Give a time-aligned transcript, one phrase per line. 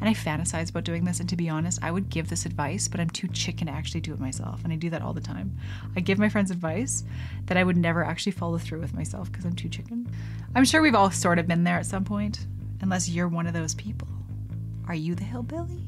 [0.00, 1.20] And I fantasize about doing this.
[1.20, 4.00] And to be honest, I would give this advice, but I'm too chicken to actually
[4.00, 4.64] do it myself.
[4.64, 5.58] And I do that all the time.
[5.94, 7.04] I give my friends advice
[7.46, 10.10] that I would never actually follow through with myself because I'm too chicken.
[10.54, 12.46] I'm sure we've all sort of been there at some point,
[12.80, 14.08] unless you're one of those people.
[14.88, 15.84] Are you the hillbilly?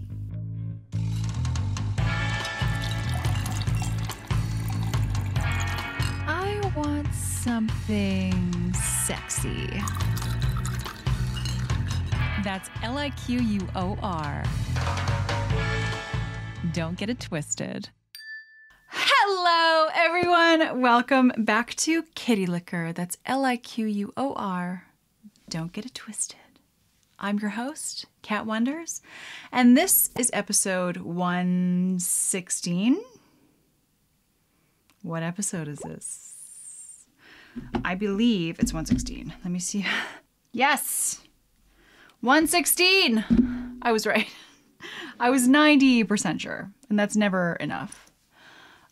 [6.29, 9.83] I want something sexy.
[12.43, 14.43] That's L I Q U O R.
[16.73, 17.91] Don't get it twisted.
[18.89, 20.81] Hello, everyone.
[20.81, 22.93] Welcome back to Kitty Liquor.
[22.93, 24.86] That's L I Q U O R.
[25.49, 26.41] Don't get it twisted.
[27.21, 29.03] I'm your host, Kat Wonders,
[29.53, 33.00] and this is episode 116.
[35.03, 36.34] What episode is this?
[37.84, 39.33] I believe it's 116.
[39.45, 39.86] Let me see.
[40.55, 41.22] Yes!
[42.22, 43.78] 116!
[43.83, 44.28] I was right.
[45.20, 48.12] I was 90% sure, and that's never enough.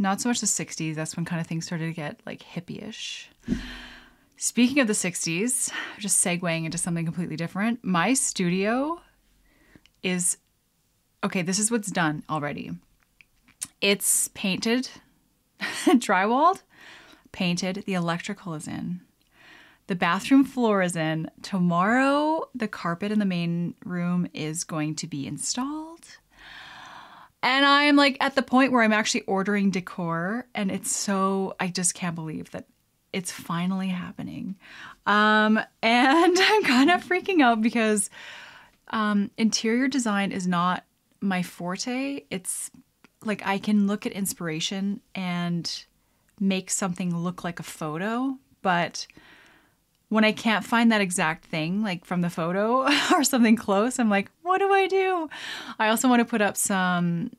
[0.00, 0.94] not so much the 60s.
[0.94, 3.30] That's when kind of things started to get like hippie-ish.
[4.36, 7.84] Speaking of the 60s, just segueing into something completely different.
[7.84, 9.00] My studio
[10.02, 10.38] is
[11.22, 12.70] okay, this is what's done already.
[13.82, 14.88] It's painted,
[15.60, 16.62] drywalled,
[17.32, 17.84] painted.
[17.86, 19.02] The electrical is in.
[19.86, 21.30] The bathroom floor is in.
[21.42, 25.89] Tomorrow, the carpet in the main room is going to be installed.
[27.42, 31.68] And I'm like at the point where I'm actually ordering decor, and it's so, I
[31.68, 32.66] just can't believe that
[33.12, 34.56] it's finally happening.
[35.06, 38.10] Um, and I'm kind of freaking out because
[38.90, 40.84] um, interior design is not
[41.20, 42.24] my forte.
[42.30, 42.70] It's
[43.24, 45.84] like I can look at inspiration and
[46.38, 49.06] make something look like a photo, but
[50.08, 54.10] when I can't find that exact thing, like from the photo or something close, I'm
[54.10, 55.30] like, what do I do?
[55.78, 57.30] I also want to put up some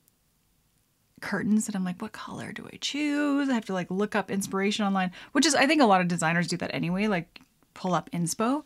[1.20, 3.50] curtains and I'm like, what color do I choose?
[3.50, 6.08] I have to like look up inspiration online, which is, I think a lot of
[6.08, 7.42] designers do that anyway, like
[7.74, 8.64] pull up inspo.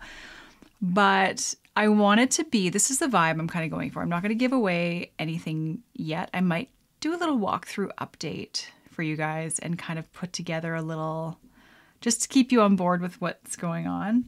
[0.82, 4.02] But I want it to be, this is the vibe I'm kind of going for.
[4.02, 6.30] I'm not going to give away anything yet.
[6.34, 6.70] I might
[7.00, 11.40] do a little walkthrough update for you guys and kind of put together a little,
[12.00, 14.26] just to keep you on board with what's going on.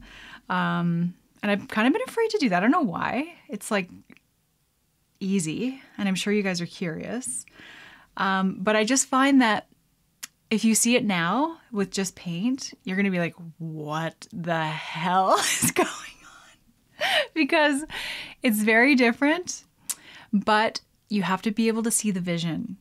[0.50, 2.58] Um, and I've kind of been afraid to do that.
[2.58, 3.34] I don't know why.
[3.48, 3.88] It's like
[5.20, 7.44] easy, and I'm sure you guys are curious.
[8.16, 9.68] Um, but I just find that
[10.50, 15.38] if you see it now with just paint, you're to be like, what the hell
[15.62, 17.06] is going on?
[17.34, 17.84] because
[18.42, 19.64] it's very different,
[20.32, 22.76] but you have to be able to see the vision.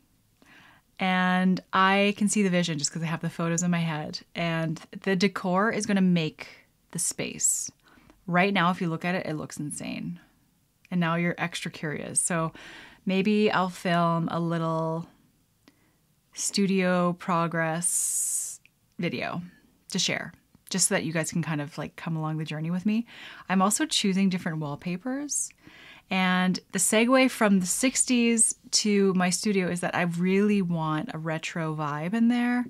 [1.00, 4.20] And I can see the vision just because I have the photos in my head.
[4.34, 6.47] And the decor is to make
[6.92, 7.72] the space.
[8.26, 10.20] Right now, if you look at it, it looks insane.
[10.92, 12.20] And now you're extra curious.
[12.20, 12.53] So
[13.06, 15.08] maybe I'll film a little
[16.34, 18.59] studio progress
[19.00, 19.42] video
[19.90, 20.34] to share
[20.70, 23.06] just so that you guys can kind of like come along the journey with me.
[23.50, 25.50] I'm also choosing different wallpapers.
[26.09, 31.18] And the segue from the 60s to my studio is that I really want a
[31.18, 32.66] retro vibe in there.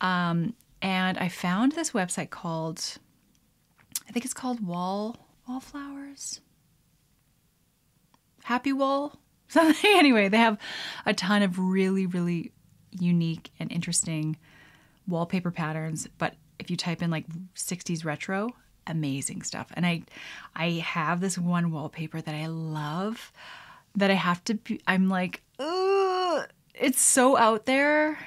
[0.00, 2.82] Um, and I found this website called,
[4.08, 6.40] I think it's called Wall Wallflowers.
[8.50, 9.12] Happy Wall.
[9.48, 9.92] Something.
[9.94, 10.58] anyway, they have
[11.06, 12.50] a ton of really, really
[12.90, 14.36] unique and interesting
[15.06, 16.08] wallpaper patterns.
[16.18, 18.50] But if you type in like 60s retro,
[18.88, 19.68] amazing stuff.
[19.74, 20.02] And I
[20.56, 23.32] I have this one wallpaper that I love
[23.94, 25.42] that I have to be I'm like,
[26.74, 28.18] it's so out there.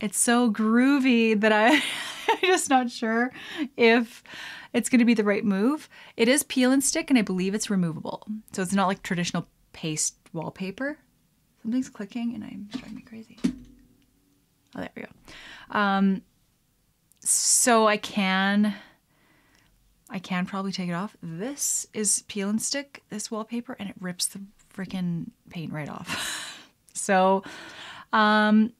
[0.00, 1.82] It's so groovy that I
[2.28, 3.32] I'm just not sure
[3.76, 4.22] if
[4.72, 5.88] it's going to be the right move.
[6.16, 8.26] It is peel and stick and I believe it's removable.
[8.52, 10.98] So it's not like traditional paste wallpaper.
[11.62, 13.38] Something's clicking and I'm driving me crazy.
[13.44, 15.08] Oh, there we go.
[15.70, 16.22] Um,
[17.20, 18.74] so I can
[20.08, 21.16] I can probably take it off.
[21.20, 24.40] This is peel and stick, this wallpaper, and it rips the
[24.72, 26.62] freaking paint right off.
[26.92, 27.42] so
[28.12, 28.72] um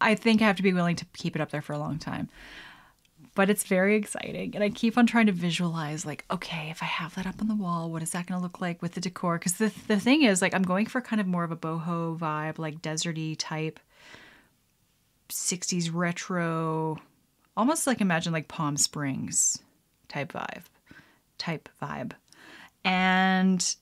[0.00, 1.98] I think I have to be willing to keep it up there for a long
[1.98, 2.28] time.
[3.34, 4.54] But it's very exciting.
[4.54, 7.48] And I keep on trying to visualize, like, okay, if I have that up on
[7.48, 9.38] the wall, what is that going to look like with the decor?
[9.38, 12.18] Because the, the thing is, like, I'm going for kind of more of a boho
[12.18, 13.78] vibe, like deserty type,
[15.28, 16.98] 60s retro,
[17.56, 19.58] almost like imagine like Palm Springs
[20.08, 20.64] type vibe,
[21.38, 22.12] type vibe.
[22.84, 23.76] And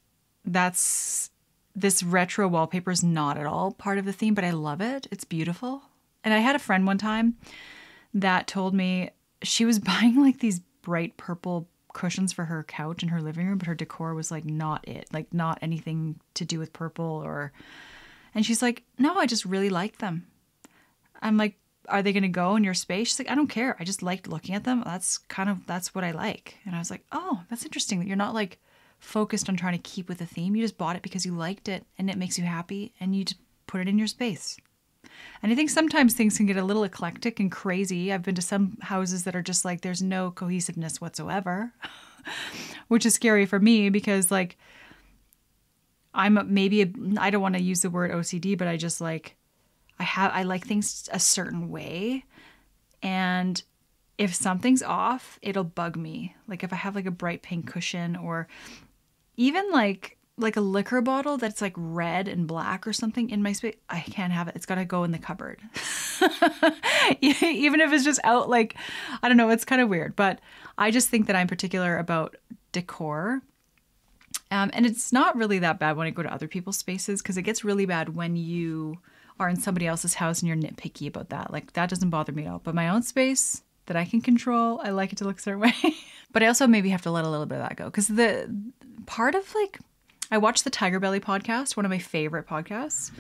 [0.45, 1.31] that's
[1.75, 5.07] this retro wallpaper is not at all part of the theme, but I love it.
[5.11, 5.83] It's beautiful.
[6.25, 7.37] And I had a friend one time
[8.15, 9.11] that told me
[9.43, 13.59] she was buying like these bright purple cushions for her couch in her living room,
[13.59, 17.53] but her decor was like not it, like not anything to do with purple or.
[18.35, 20.27] And she's like, no, I just really like them.
[21.21, 21.59] I'm like,
[21.89, 23.09] are they going to go in your space?
[23.09, 23.77] She's like, I don't care.
[23.81, 24.83] I just liked looking at them.
[24.85, 26.59] That's kind of that's what I like.
[26.65, 28.59] And I was like, oh, that's interesting that you're not like
[28.99, 30.55] focused on trying to keep with the theme.
[30.55, 33.25] You just bought it because you liked it and it makes you happy, and you
[33.25, 34.59] just put it in your space.
[35.43, 38.13] And I think sometimes things can get a little eclectic and crazy.
[38.13, 41.73] I've been to some houses that are just like there's no cohesiveness whatsoever,
[42.89, 44.57] which is scary for me because like
[46.15, 49.37] I'm maybe I I don't want to use the word OCD, but I just like
[49.99, 52.25] I have I like things a certain way
[53.03, 53.63] and
[54.19, 56.35] if something's off, it'll bug me.
[56.49, 58.49] Like if I have like a bright pink cushion or
[59.37, 63.53] even like like a liquor bottle that's like red and black or something in my
[63.53, 64.57] space, I can't have it.
[64.57, 65.61] It's got to go in the cupboard.
[67.21, 68.77] Even if it's just out, like,
[69.23, 70.17] I don't know, it's kind of weird.
[70.17, 70.41] But
[70.77, 72.37] I just think that I'm particular about
[72.73, 73.43] decor.
[74.51, 77.37] Um, and it's not really that bad when I go to other people's spaces because
[77.37, 78.99] it gets really bad when you
[79.39, 81.53] are in somebody else's house and you're nitpicky about that.
[81.53, 82.61] Like, that doesn't bother me at all.
[82.63, 84.81] But my own space, that I can control.
[84.83, 85.97] I like it to look a certain way.
[86.33, 88.55] but I also maybe have to let a little bit of that go because the
[89.07, 89.81] part of like
[90.31, 93.11] I watched the Tiger Belly podcast, one of my favorite podcasts.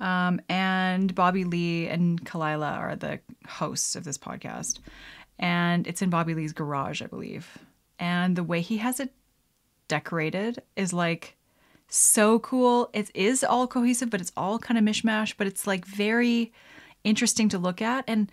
[0.00, 4.78] Um, and Bobby Lee and Khalyla are the hosts of this podcast.
[5.38, 7.58] And it's in Bobby Lee's garage, I believe.
[7.98, 9.12] And the way he has it
[9.86, 11.36] decorated is like
[11.88, 12.90] so cool.
[12.92, 16.52] It is all cohesive, but it's all kind of mishmash, but it's like very
[17.04, 18.04] interesting to look at.
[18.06, 18.30] And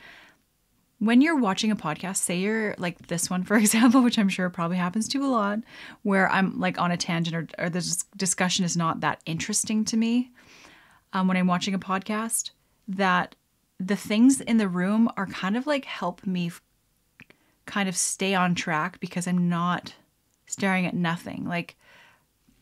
[0.99, 4.49] when you're watching a podcast, say you're like this one, for example, which I'm sure
[4.49, 5.59] probably happens to a lot,
[6.03, 9.97] where I'm like on a tangent or, or the discussion is not that interesting to
[9.97, 10.31] me
[11.13, 12.51] um, when I'm watching a podcast,
[12.87, 13.35] that
[13.79, 16.61] the things in the room are kind of like help me f-
[17.65, 19.93] kind of stay on track because I'm not
[20.45, 21.45] staring at nothing.
[21.45, 21.75] Like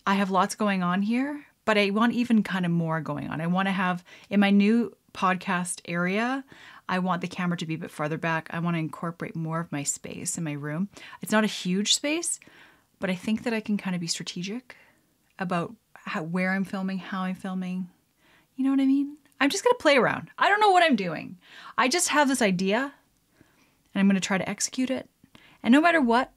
[0.08, 3.42] I have lots going on here, but I want even kind of more going on.
[3.42, 6.44] I want to have in my new podcast area,
[6.88, 8.50] I want the camera to be a bit farther back.
[8.52, 10.90] I want to incorporate more of my space in my room.
[11.22, 12.40] It's not a huge space,
[13.00, 14.76] but I think that I can kind of be strategic
[15.40, 17.90] about how, where I'm filming, how I'm filming.
[18.56, 19.18] You know what I mean?
[19.40, 20.30] I'm just going to play around.
[20.38, 21.38] I don't know what I'm doing.
[21.78, 22.94] I just have this idea
[23.94, 25.10] and I'm going to try to execute it.
[25.62, 26.32] And no matter what,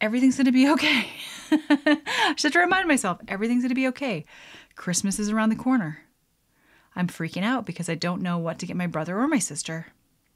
[0.00, 1.08] everything's going to be okay.
[1.50, 4.24] I just have to remind myself everything's going to be okay.
[4.76, 6.03] Christmas is around the corner.
[6.96, 9.88] I'm freaking out because I don't know what to get my brother or my sister.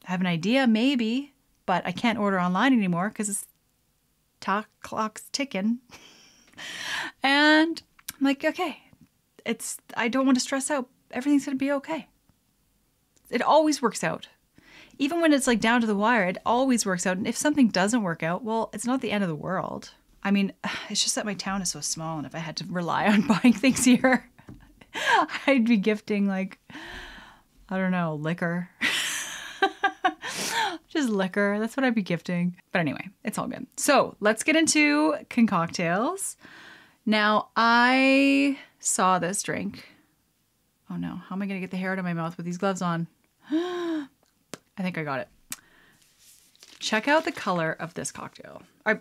[0.07, 1.35] I have an idea, maybe,
[1.67, 3.47] but I can't order online anymore because it's
[4.83, 5.79] clock's ticking.
[7.23, 7.83] and
[8.19, 8.79] I'm like, okay,
[9.45, 10.89] it's I don't want to stress out.
[11.11, 12.09] Everything's gonna be okay.
[13.31, 14.29] It always works out.
[14.99, 17.19] Even when it's like down to the wire, it always works out.
[17.19, 19.91] And if something doesn't work out, well, it's not the end of the world.
[20.25, 20.53] I mean,
[20.91, 23.27] it's just that my town is so small, and if I had to rely on
[23.27, 24.29] buying things here,
[25.47, 26.59] I'd be gifting like
[27.71, 28.71] I don't know, liquor.
[30.89, 31.59] Just liquor.
[31.61, 32.57] That's what I'd be gifting.
[32.73, 33.67] But anyway, it's all good.
[33.77, 36.37] So let's get into concoctails.
[37.05, 39.87] Now, I saw this drink.
[40.91, 42.47] Oh no, how am I going to get the hair out of my mouth with
[42.47, 43.07] these gloves on?
[43.51, 44.07] I
[44.79, 45.29] think I got it.
[46.79, 48.63] Check out the color of this cocktail.
[48.87, 48.99] Or,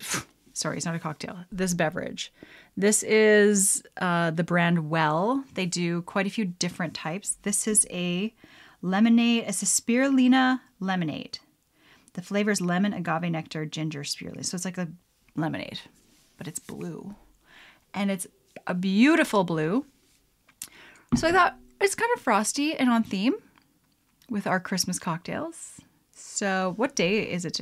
[0.57, 1.45] sorry, it's not a cocktail.
[1.51, 2.33] This beverage.
[2.75, 5.43] This is uh, the brand Well.
[5.53, 7.37] They do quite a few different types.
[7.43, 8.33] This is a
[8.81, 9.45] lemonade.
[9.47, 11.39] It's a spirulina lemonade.
[12.13, 14.45] The flavor is lemon, agave nectar, ginger, spirulina.
[14.45, 14.89] So it's like a
[15.35, 15.81] lemonade,
[16.37, 17.15] but it's blue.
[17.93, 18.27] And it's
[18.65, 19.85] a beautiful blue.
[21.15, 23.35] So I thought it's kind of frosty and on theme
[24.29, 25.79] with our Christmas cocktails.
[26.11, 27.61] So what day is it?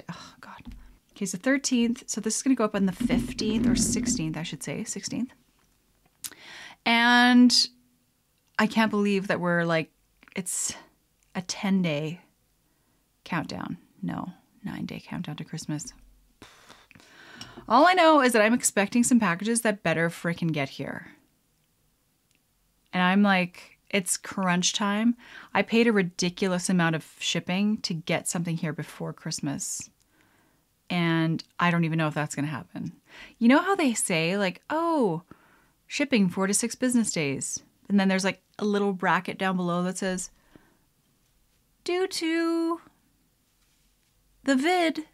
[1.16, 2.10] Okay, so 13th.
[2.10, 4.82] So this is going to go up on the 15th or 16th, I should say,
[4.82, 5.30] 16th.
[6.86, 7.70] And
[8.60, 9.92] I can't believe that we're like,
[10.36, 10.74] it's
[11.34, 12.20] a 10 day
[13.24, 13.78] countdown.
[14.02, 14.34] No,
[14.66, 15.94] Nine day countdown to Christmas.
[17.70, 21.08] All I know is that I'm expecting some packages that better freaking get here.
[22.92, 25.16] And I'm like, it's crunch time.
[25.54, 29.90] I paid a ridiculous amount of shipping to get something here before Christmas.
[30.90, 32.94] And I don't even know if that's going to happen.
[33.40, 35.24] You know how they say, like, oh,
[35.88, 37.62] shipping four to six business days.
[37.90, 40.30] And then there's like a little bracket down below that says,
[41.84, 42.82] due to
[44.44, 45.06] the vid,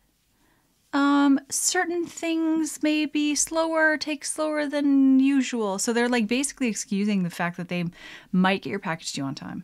[0.93, 5.79] um, certain things may be slower, take slower than usual.
[5.79, 7.85] So they're like basically excusing the fact that they
[8.31, 9.63] might get your package to you on time,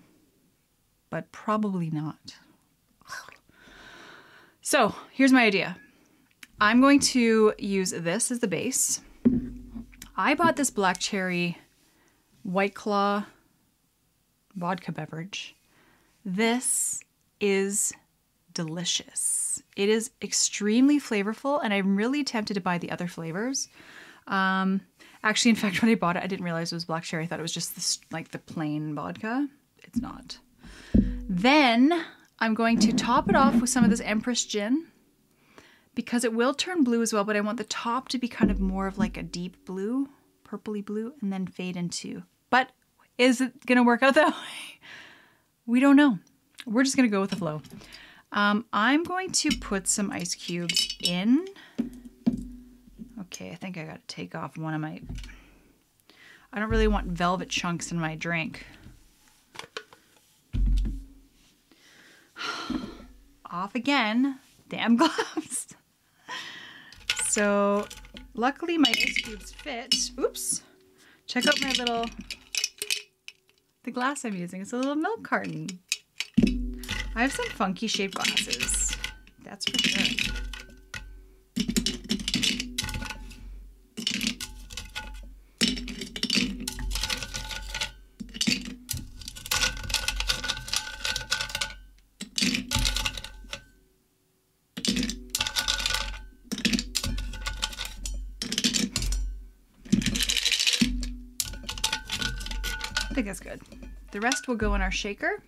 [1.09, 2.35] but probably not.
[4.61, 5.77] So here's my idea
[6.59, 9.01] I'm going to use this as the base.
[10.15, 11.57] I bought this black cherry
[12.41, 13.25] White Claw
[14.55, 15.55] vodka beverage.
[16.25, 16.99] This
[17.39, 17.93] is
[18.53, 19.61] delicious.
[19.75, 23.69] It is extremely flavorful, and I'm really tempted to buy the other flavors.
[24.25, 24.81] Um,
[25.23, 27.23] actually, in fact, when I bought it, I didn't realize it was black cherry.
[27.23, 29.47] I thought it was just this, like the plain vodka.
[29.83, 30.39] It's not.
[30.95, 32.03] Then
[32.39, 34.87] I'm going to top it off with some of this Empress gin
[35.97, 38.51] because it will turn blue as well, but I want the top to be kind
[38.51, 40.07] of more of like a deep blue,
[40.47, 42.21] purpley blue, and then fade into.
[42.51, 42.69] But
[43.17, 44.79] is it to work out that way?
[45.65, 46.19] We don't know.
[46.67, 47.63] We're just to go with the flow.
[48.31, 51.47] Um, I'm going to put some ice cubes in.
[53.21, 55.01] Okay, I think I got to take off one of my...
[56.53, 58.67] I don't really want velvet chunks in my drink.
[63.49, 64.37] off again.
[64.69, 65.73] Damn gloves.
[67.37, 67.85] So
[68.33, 69.93] luckily my ice cubes fit.
[70.19, 70.63] Oops.
[71.27, 72.05] Check out my little,
[73.83, 74.61] the glass I'm using.
[74.61, 75.67] It's a little milk carton.
[77.15, 78.97] I have some funky shaped glasses.
[79.43, 80.33] That's for sure.
[104.17, 105.43] The rest will go in our shaker.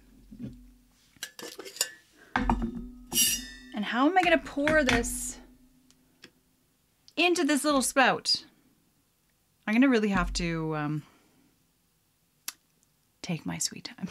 [2.36, 5.40] And how am I going to pour this
[7.18, 8.46] into this little spout?
[9.66, 11.02] I'm going to really have to um,
[13.24, 14.08] take my sweet time.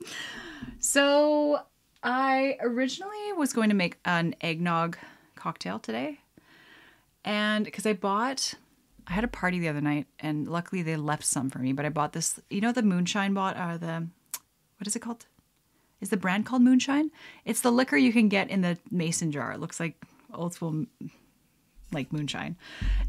[0.78, 1.60] so
[2.02, 4.96] I originally was going to make an eggnog
[5.34, 6.20] cocktail today.
[7.22, 8.54] And because I bought
[9.06, 11.72] I had a party the other night, and luckily they left some for me.
[11.72, 12.40] But I bought this.
[12.50, 14.08] You know the moonshine bought or uh, the
[14.78, 15.26] what is it called?
[16.00, 17.10] Is the brand called Moonshine?
[17.44, 19.52] It's the liquor you can get in the mason jar.
[19.52, 19.96] It looks like
[20.34, 20.84] old school,
[21.92, 22.56] like moonshine,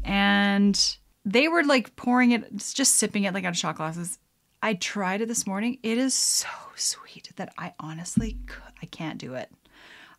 [0.04, 4.18] and they were like pouring it, just sipping it like out of shot glasses.
[4.62, 5.78] I tried it this morning.
[5.82, 8.38] It is so sweet that I honestly
[8.82, 9.50] I can't do it.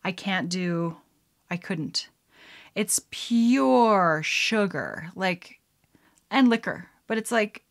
[0.03, 0.97] I can't do.
[1.49, 2.09] I couldn't.
[2.75, 5.09] It's pure sugar.
[5.15, 5.56] Like
[6.29, 6.89] and liquor.
[7.07, 7.63] But it's like,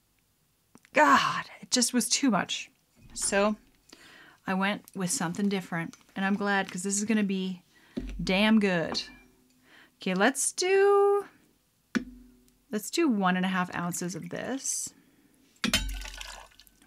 [0.92, 2.70] God, it just was too much.
[3.14, 3.56] So
[4.46, 5.94] I went with something different.
[6.14, 7.62] And I'm glad because this is going to be
[8.22, 9.02] damn good.
[10.00, 11.24] Okay, let's do,
[12.70, 14.90] let's do one and a half ounces of this.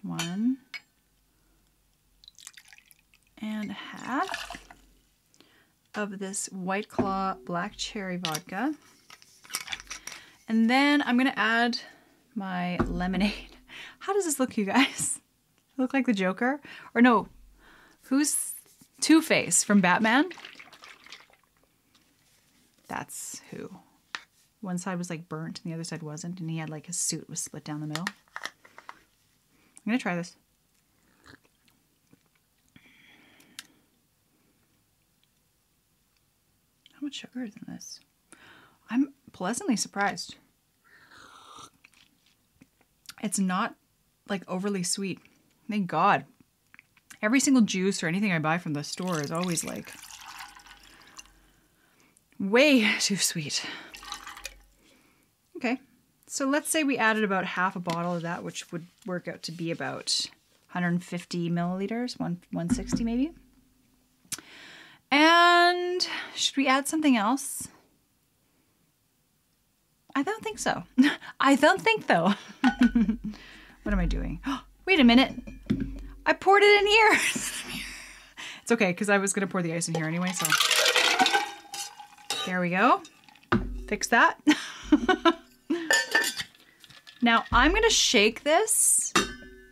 [0.02, 0.58] One
[3.38, 4.56] and a half
[5.94, 8.74] of this White Claw Black Cherry Vodka.
[10.50, 11.78] And then I'm gonna add
[12.34, 13.56] my lemonade.
[14.00, 15.20] How does this look, you guys?
[15.76, 16.60] Look like the Joker?
[16.92, 17.28] Or no,
[18.02, 18.54] who's
[19.00, 20.28] Two-Face from Batman?
[22.88, 23.70] That's who.
[24.60, 26.96] One side was like burnt and the other side wasn't, and he had like his
[26.96, 28.06] suit was split down the middle.
[28.08, 30.34] I'm gonna try this.
[36.94, 38.00] How much sugar is in this?
[38.90, 40.36] I'm pleasantly surprised.
[43.22, 43.74] It's not
[44.28, 45.20] like overly sweet.
[45.68, 46.24] Thank God.
[47.22, 49.92] Every single juice or anything I buy from the store is always like
[52.38, 53.64] way too sweet.
[55.56, 55.78] Okay,
[56.26, 59.42] so let's say we added about half a bottle of that, which would work out
[59.42, 60.26] to be about
[60.72, 63.32] 150 milliliters, one 160 maybe.
[65.10, 67.68] And should we add something else?
[70.14, 70.82] I don't think so.
[71.40, 72.34] I don't think though.
[73.82, 74.40] what am I doing?
[74.86, 75.34] Wait a minute.
[76.26, 77.12] I poured it in here.
[78.62, 80.46] it's okay because I was going to pour the ice in here anyway, so.
[82.46, 83.02] There we go.
[83.86, 84.38] Fix that.
[87.22, 89.12] now I'm going to shake this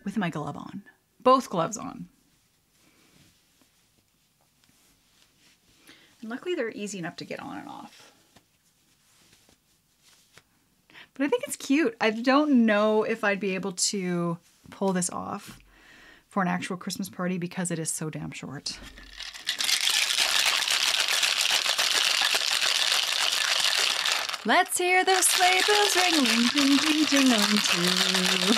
[0.04, 0.82] with my glove on.
[1.20, 2.08] Both gloves on.
[6.20, 8.07] And luckily they're easy enough to get on and off.
[11.18, 11.96] But I think it's cute.
[12.00, 14.38] I don't know if I'd be able to
[14.70, 15.58] pull this off
[16.28, 18.78] for an actual Christmas party because it is so damn short.
[24.46, 28.54] Let's hear the sleigh bells ringling, ting, ting, tingling too.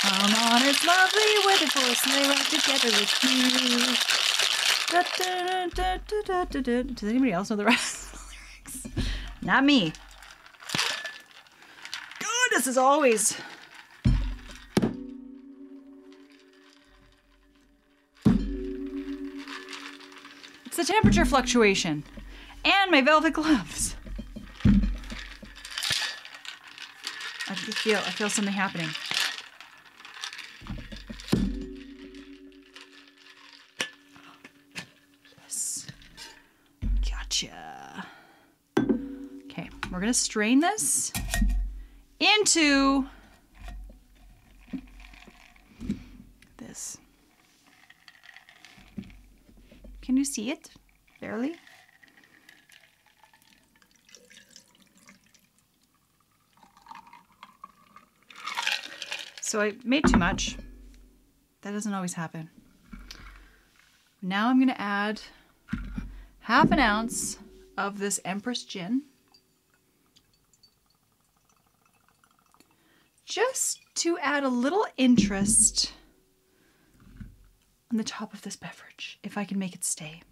[0.00, 3.96] Come on, it's lovely weather for a sleigh ride together with you.
[4.88, 6.82] Da, da, da.
[6.94, 9.10] Does anybody else know the rest of the lyrics?
[9.42, 9.92] Not me.
[12.56, 13.36] Goodness, is always.
[20.64, 22.02] It's the temperature fluctuation
[22.64, 23.96] and my velvet gloves.
[27.46, 28.88] I feel I feel something happening.
[35.42, 35.86] Yes.
[37.10, 38.06] Gotcha.
[39.44, 41.12] Okay, we're gonna strain this
[42.20, 43.06] into
[46.56, 46.98] this.
[50.02, 50.70] Can you see it?
[51.20, 51.56] Barely.
[59.40, 60.56] So I made too much.
[61.62, 62.50] That doesn't always happen.
[64.20, 65.20] Now I'm going to add
[66.40, 67.38] half an ounce
[67.78, 69.02] of this Empress gin.
[73.24, 75.92] Just to add a little interest
[77.90, 80.22] on the top of this beverage, if I can make it stay.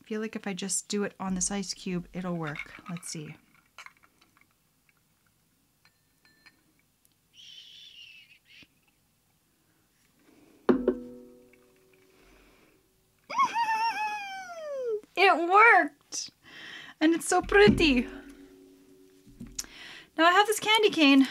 [0.00, 2.58] I feel like if I just do it on this ice cube, it'll work.
[2.88, 3.34] Let's see.
[15.18, 16.30] It worked!
[17.00, 18.06] And it's so pretty.
[20.18, 21.26] Now I have this candy cane.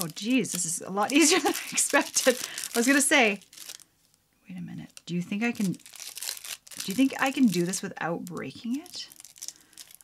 [0.00, 2.38] Oh geez, this is a lot easier than I expected.
[2.74, 3.40] I was gonna say,
[4.48, 4.90] wait a minute.
[5.06, 5.78] Do you think I can, do
[6.86, 9.08] you think I can do this without breaking it?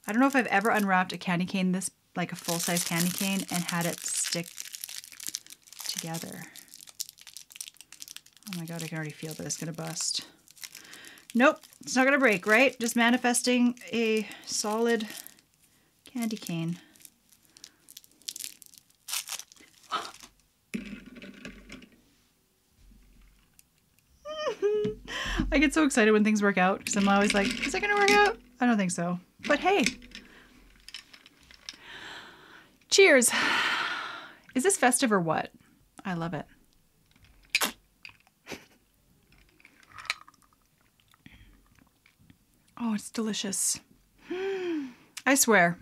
[0.06, 3.10] I don't know if I've ever unwrapped a candy cane this, like a full-size candy
[3.10, 4.48] cane and had it stick
[5.86, 6.42] together.
[8.52, 10.26] Oh my God, I can already feel that it's gonna bust.
[11.34, 12.78] Nope, it's not gonna break, right?
[12.80, 15.06] Just manifesting a solid
[16.04, 16.78] candy cane.
[25.54, 27.94] I get so excited when things work out because I'm always like, is it gonna
[27.94, 28.36] work out?
[28.60, 29.20] I don't think so.
[29.46, 29.84] But hey.
[32.90, 33.30] Cheers.
[34.56, 35.52] Is this festive or what?
[36.04, 36.44] I love it.
[42.76, 43.78] Oh, it's delicious.
[45.24, 45.78] I swear.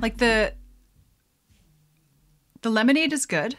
[0.00, 0.54] Like the
[2.62, 3.56] the lemonade is good,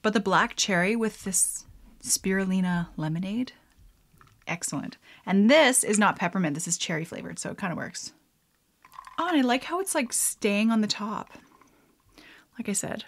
[0.00, 1.66] but the black cherry with this
[2.02, 3.52] spirulina lemonade,
[4.46, 4.96] excellent.
[5.26, 8.12] And this is not peppermint, this is cherry flavored, so it kind of works.
[9.18, 11.30] Oh, and I like how it's like staying on the top.
[12.58, 13.04] Like I said.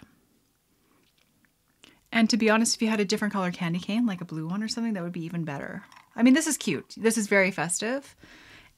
[2.11, 4.47] And to be honest, if you had a different color candy cane, like a blue
[4.47, 5.83] one or something, that would be even better.
[6.15, 6.93] I mean, this is cute.
[6.95, 8.15] This is very festive.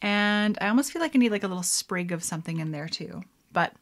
[0.02, 2.88] And I almost feel like I need like a little sprig of something in there
[2.88, 3.22] too.
[3.52, 3.74] But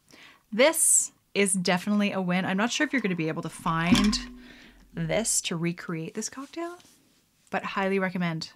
[0.52, 2.44] this is definitely a win.
[2.44, 4.18] I'm not sure if you're going to be able to find
[4.94, 6.76] this to recreate this cocktail,
[7.50, 8.50] but highly recommend.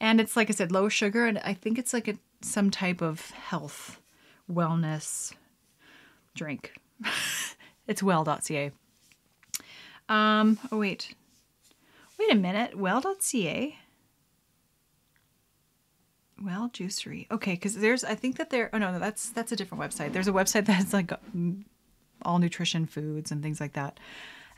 [0.00, 3.00] And it's like I said, low sugar, and I think it's like a some type
[3.00, 4.00] of health
[4.50, 5.32] wellness
[6.34, 6.74] drink.
[7.86, 8.70] it's well.ca.
[10.08, 11.14] Um, oh wait.
[12.18, 12.76] Wait a minute.
[12.76, 13.78] Well.ca
[16.42, 17.30] well, juicery.
[17.30, 18.70] Okay, because there's I think that there.
[18.72, 20.12] Oh no, that's that's a different website.
[20.12, 21.12] There's a website that's like
[22.22, 23.98] all nutrition foods and things like that.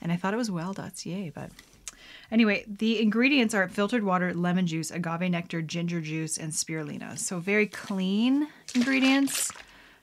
[0.00, 1.50] And I thought it was well.ca, but
[2.30, 7.18] anyway, the ingredients are filtered water, lemon juice, agave nectar, ginger juice, and spirulina.
[7.18, 9.50] So very clean ingredients,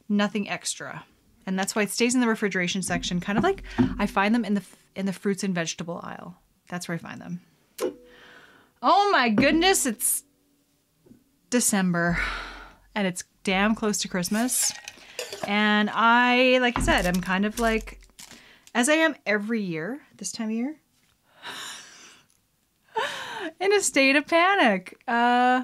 [0.09, 1.05] nothing extra.
[1.45, 3.63] And that's why it stays in the refrigeration section, kind of like
[3.99, 4.63] I find them in the
[4.95, 6.38] in the fruits and vegetable aisle.
[6.69, 7.41] That's where I find them.
[8.81, 10.23] Oh my goodness, it's
[11.49, 12.19] December
[12.95, 14.73] and it's damn close to Christmas.
[15.47, 18.07] And I, like I said, I'm kind of like,
[18.73, 20.75] as I am every year this time of year,
[23.60, 24.97] in a state of panic.
[25.08, 25.63] Uh,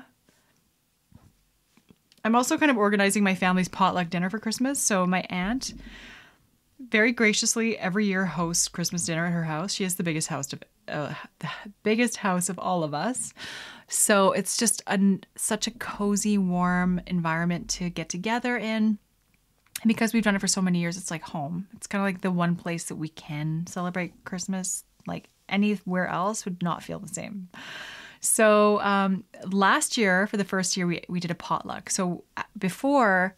[2.23, 4.79] I'm also kind of organizing my family's potluck dinner for Christmas.
[4.79, 5.73] So my aunt
[6.79, 9.73] very graciously every year hosts Christmas dinner at her house.
[9.73, 11.49] She has the biggest house of uh, the
[11.83, 13.33] biggest house of all of us.
[13.87, 14.99] So it's just a,
[15.35, 18.97] such a cozy, warm environment to get together in.
[19.81, 21.67] And because we've done it for so many years, it's like home.
[21.73, 24.83] It's kind of like the one place that we can celebrate Christmas.
[25.07, 27.49] Like anywhere else would not feel the same.
[28.21, 31.89] So um, last year, for the first year, we, we did a potluck.
[31.89, 33.35] So uh, before,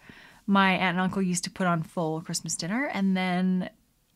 [0.47, 3.69] my aunt and uncle used to put on full Christmas dinner, and then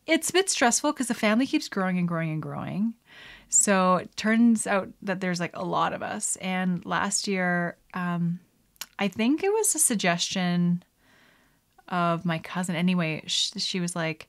[0.07, 2.93] it's a bit stressful because the family keeps growing and growing and growing.
[3.49, 6.35] So it turns out that there's like a lot of us.
[6.37, 8.39] And last year, um,
[8.97, 10.83] I think it was a suggestion
[11.87, 12.75] of my cousin.
[12.75, 14.27] Anyway, she, she was like,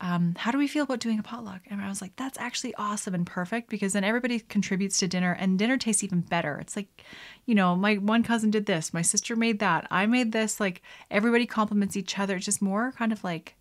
[0.00, 1.60] um, how do we feel about doing a potluck?
[1.68, 5.36] And I was like, that's actually awesome and perfect because then everybody contributes to dinner
[5.38, 6.58] and dinner tastes even better.
[6.58, 7.04] It's like,
[7.44, 10.58] you know, my one cousin did this, my sister made that, I made this.
[10.58, 12.36] Like everybody compliments each other.
[12.36, 13.56] It's just more kind of like,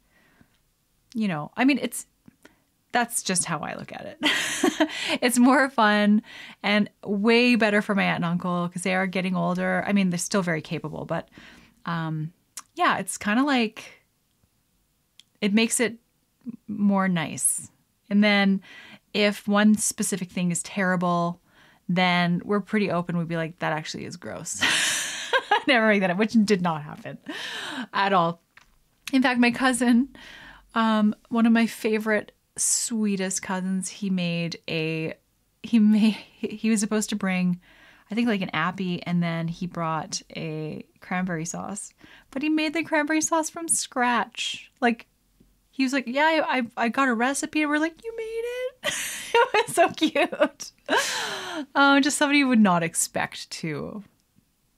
[1.14, 2.06] you know, I mean, it's,
[2.94, 4.90] that's just how I look at it.
[5.22, 6.22] it's more fun
[6.64, 9.84] and way better for my aunt and uncle because they are getting older.
[9.86, 11.28] I mean, they're still very capable, but
[11.86, 12.32] um,
[12.76, 13.84] yeah, it's kind of like,
[15.42, 15.98] it makes it
[16.68, 17.70] more nice.
[18.10, 18.62] And then
[19.14, 21.42] if one specific thing is terrible,
[21.88, 23.18] then we're pretty open.
[23.18, 24.62] We'd be like, that actually is gross.
[25.68, 27.18] Never make that up, which did not happen
[27.94, 28.42] at all.
[29.12, 30.10] In fact, my cousin,
[30.76, 35.16] um, one of my favorite, sweetest cousins, he made a,
[35.64, 37.60] he made, he was supposed to bring,
[38.12, 41.94] I think like an appy, and then he brought a cranberry sauce,
[42.32, 44.72] but he made the cranberry sauce from scratch.
[44.80, 45.08] Like
[45.72, 48.44] he was like, "Yeah, I, I, got a recipe." And we're like, "You made
[48.84, 48.94] it!"
[49.34, 50.72] it was so cute.
[51.76, 54.04] Um, just somebody would not expect to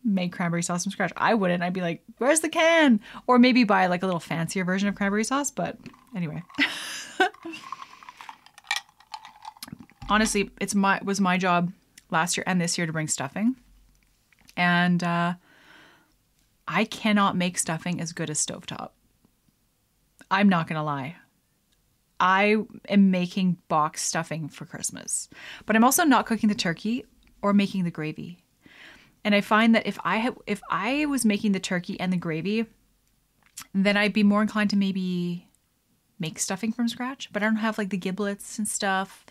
[0.04, 1.14] make cranberry sauce from scratch.
[1.18, 1.64] I wouldn't.
[1.64, 4.96] I'd be like, "Where's the can?" Or maybe buy like a little fancier version of
[4.96, 5.52] cranberry sauce.
[5.52, 5.78] But
[6.16, 6.44] anyway,
[10.10, 11.72] honestly, it's my was my job
[12.10, 13.56] last year and this year to bring stuffing,
[14.58, 15.34] and uh,
[16.68, 18.92] I cannot make stuffing as good as stovetop.
[20.32, 21.18] I'm not going to lie.
[22.20, 25.28] I am making box stuffing for Christmas,
[25.66, 27.06] but I'm also not cooking the turkey
[27.42, 28.44] or making the gravy.
[29.24, 32.18] And I find that if I had, if I was making the turkey and the
[32.18, 32.66] gravy,
[33.74, 35.48] then I'd be more inclined to maybe
[36.20, 37.34] make stuffing from scratch.
[37.34, 39.26] But I don't have like the giblets and stuff,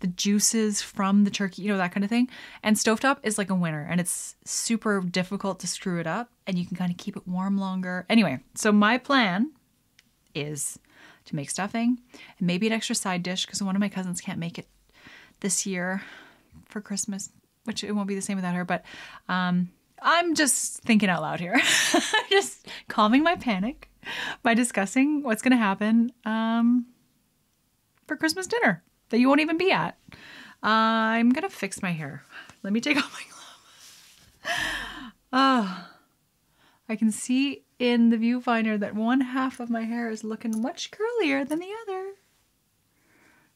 [0.00, 2.28] the juices from the turkey, you know, that kind of thing.
[2.62, 6.58] And stovetop is like a winner and it's super difficult to screw it up and
[6.58, 8.04] you can kind of keep it warm longer.
[8.10, 9.52] Anyway, so my plan
[10.34, 10.78] is
[11.24, 11.98] to make stuffing
[12.38, 14.66] and maybe an extra side dish because one of my cousins can't make it
[15.40, 16.02] this year
[16.66, 17.30] for Christmas,
[17.64, 18.64] which it won't be the same without her.
[18.64, 18.84] But
[19.28, 21.60] um, I'm just thinking out loud here,
[22.30, 23.88] just calming my panic
[24.42, 26.86] by discussing what's going to happen um,
[28.06, 29.96] for Christmas dinner that you won't even be at.
[30.62, 30.68] Uh,
[31.18, 32.24] I'm going to fix my hair.
[32.62, 33.22] Let me take off my
[34.52, 35.12] glove.
[35.32, 35.88] Oh,
[36.88, 40.90] I can see in the viewfinder that one half of my hair is looking much
[40.90, 42.12] curlier than the other.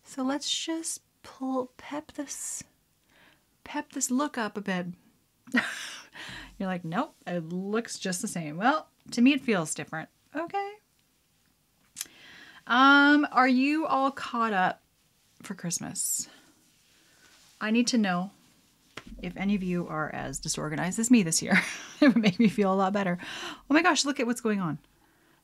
[0.05, 2.63] So let's just pull pep this
[3.65, 4.87] pep this look up a bit.
[6.59, 8.57] You're like, nope, it looks just the same.
[8.57, 10.09] Well, to me it feels different.
[10.35, 10.73] Okay.
[12.67, 14.83] Um, are you all caught up
[15.43, 16.29] for Christmas?
[17.61, 18.31] I need to know
[19.23, 21.61] if any of you are as disorganized as me this year,
[22.01, 23.19] it would make me feel a lot better.
[23.71, 24.79] Oh my gosh, look at what's going on.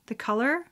[0.07, 0.65] The color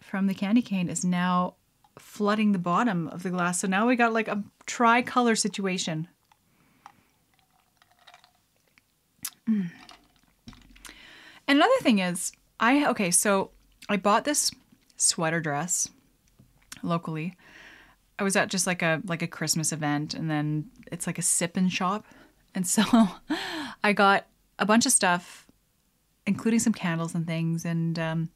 [0.00, 1.54] from the candy cane is now
[1.98, 3.60] flooding the bottom of the glass.
[3.60, 6.08] So now we got like a tri-color situation.
[9.48, 9.70] Mm.
[11.46, 13.50] And another thing is, I okay, so
[13.88, 14.50] I bought this
[14.96, 15.88] sweater dress
[16.82, 17.36] locally
[18.18, 21.22] I was at just like a like a Christmas event, and then it's like a
[21.22, 22.06] sip and shop,
[22.54, 22.82] and so
[23.82, 24.26] I got
[24.58, 25.46] a bunch of stuff,
[26.26, 28.30] including some candles and things, and um,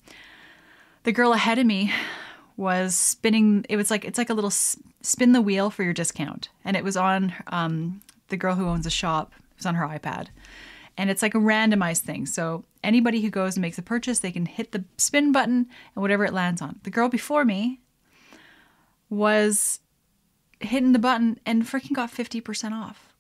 [1.05, 1.93] the girl ahead of me
[2.57, 3.65] was spinning.
[3.69, 6.83] It was like it's like a little spin the wheel for your discount, and it
[6.83, 9.33] was on um, the girl who owns the shop.
[9.37, 10.27] It was on her iPad,
[10.97, 12.27] and it's like a randomized thing.
[12.27, 16.03] So anybody who goes and makes a purchase, they can hit the spin button, and
[16.03, 16.81] whatever it lands on.
[16.83, 17.79] The girl before me
[19.11, 19.81] was
[20.61, 23.15] hitting the button and freaking got 50% off.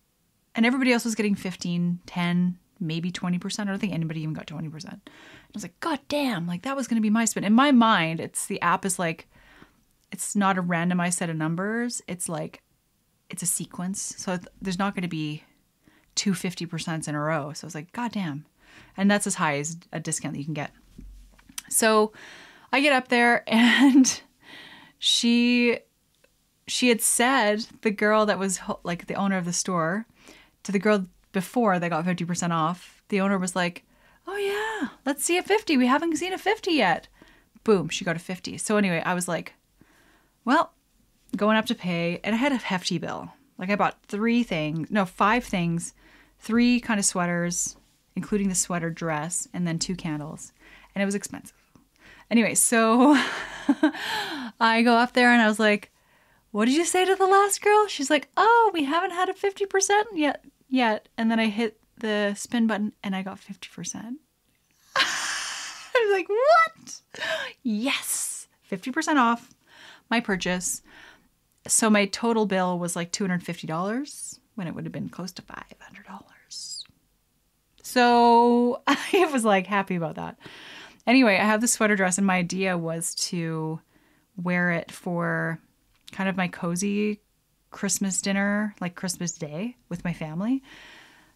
[0.55, 3.61] And everybody else was getting 15, 10, maybe 20%.
[3.61, 4.93] I don't think anybody even got 20%.
[4.93, 5.01] I
[5.55, 7.45] was like, God damn, like that was going to be my spin.
[7.45, 9.29] In my mind, it's the app is like,
[10.11, 12.03] it's not a randomized set of numbers.
[12.09, 12.63] It's like,
[13.31, 14.15] it's a sequence.
[14.17, 15.45] So there's not going to be
[16.15, 17.53] two 50% in a row.
[17.53, 18.47] So I was like, God damn.
[18.97, 20.73] And that's as high as a discount that you can get.
[21.69, 22.13] So
[22.73, 24.21] I get up there and
[24.99, 25.79] she
[26.67, 30.07] she had said the girl that was like the owner of the store
[30.65, 33.03] to the girl before they got 50% off.
[33.09, 33.85] The owner was like,
[34.27, 35.77] "Oh yeah, let's see a 50.
[35.77, 37.09] We haven't seen a 50 yet."
[37.65, 38.59] Boom, she got a 50.
[38.59, 39.55] So anyway, I was like,
[40.45, 40.73] "Well,
[41.37, 43.33] going up to pay and I had a hefty bill.
[43.59, 45.95] Like I bought 3 things, no, 5 things,
[46.39, 47.77] 3 kind of sweaters,
[48.15, 50.53] including the sweater dress and then two candles.
[50.95, 51.58] And it was expensive.
[52.31, 53.15] Anyway, so
[54.61, 55.91] I go up there and I was like,
[56.51, 59.35] "What did you say to the last girl?" She's like, "Oh, we haven't had a
[59.35, 64.17] 50% yet yet." And then I hit the spin button and I got 50%.
[64.97, 67.01] I was like, "What?"
[67.63, 68.49] Yes.
[68.71, 69.55] 50% off
[70.11, 70.83] my purchase.
[71.67, 76.85] So my total bill was like $250 when it would have been close to $500.
[77.83, 80.39] So I was like happy about that.
[81.09, 83.81] Anyway, I have the sweater dress, and my idea was to
[84.37, 85.59] wear it for
[86.13, 87.23] kind of my cozy
[87.71, 90.63] Christmas dinner, like Christmas Day with my family.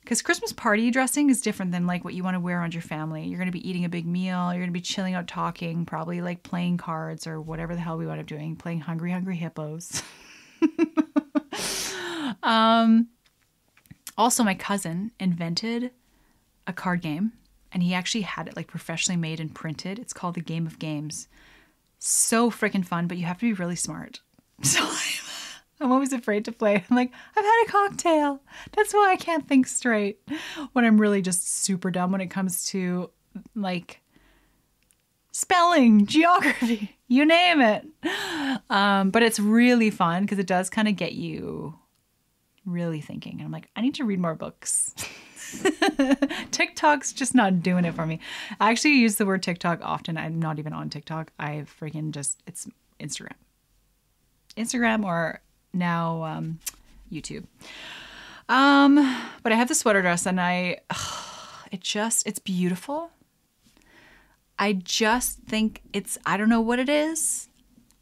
[0.03, 2.83] Because Christmas party dressing is different than like what you want to wear around your
[2.83, 3.25] family.
[3.25, 5.87] You're going to be eating a big meal, you're going to be chilling out talking,
[5.87, 9.37] probably like playing cards or whatever the hell we wind up doing, playing Hungry Hungry
[9.37, 10.03] Hippos.
[12.43, 13.09] um,
[14.19, 15.93] also, my cousin invented
[16.67, 17.33] a card game
[17.73, 19.99] and he actually had it like professionally made and printed.
[19.99, 21.29] It's called the Game of Games.
[21.99, 24.21] So freaking fun, but you have to be really smart.
[24.65, 26.77] So I'm, always afraid to play.
[26.89, 28.41] I'm like, I've had a cocktail.
[28.71, 30.21] That's why I can't think straight
[30.75, 33.11] when I'm really just super dumb when it comes to
[33.57, 34.01] like
[35.33, 37.85] spelling, geography, you name it.
[38.71, 41.77] Um, but it's really fun because it does kind of get you
[42.65, 43.35] really thinking.
[43.39, 44.95] And I'm like, I need to read more books.
[46.51, 48.21] TikTok's just not doing it for me.
[48.61, 50.17] I actually use the word TikTok often.
[50.17, 51.33] I'm not even on TikTok.
[51.39, 52.69] I freaking just, it's
[53.01, 53.35] Instagram.
[54.57, 55.41] Instagram or
[55.73, 56.59] now um,
[57.11, 57.45] YouTube.
[58.49, 58.95] Um,
[59.43, 60.79] but I have the sweater dress and I,
[61.73, 63.11] it just, it's beautiful.
[64.59, 67.49] I just think it's, I don't know what it is.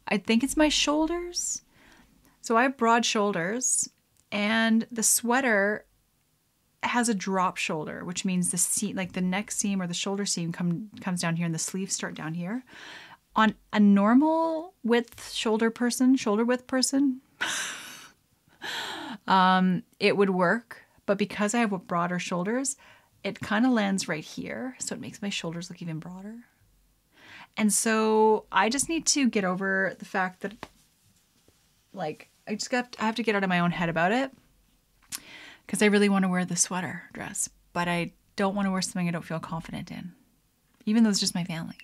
[0.07, 1.61] I think it's my shoulders.
[2.41, 3.89] So I have broad shoulders
[4.31, 5.85] and the sweater
[6.83, 10.25] has a drop shoulder, which means the seam, like the neck seam or the shoulder
[10.25, 12.63] seam, come comes down here, and the sleeves start down here.
[13.35, 17.21] On a normal width shoulder person, shoulder width person,
[19.27, 20.83] um, it would work.
[21.05, 22.77] But because I have broader shoulders,
[23.23, 26.35] it kind of lands right here, so it makes my shoulders look even broader.
[27.57, 30.67] And so I just need to get over the fact that,
[31.93, 34.31] like, I just got I have to get out of my own head about it
[35.71, 38.81] because I really want to wear the sweater dress, but I don't want to wear
[38.81, 40.11] something I don't feel confident in,
[40.85, 41.77] even though it's just my family.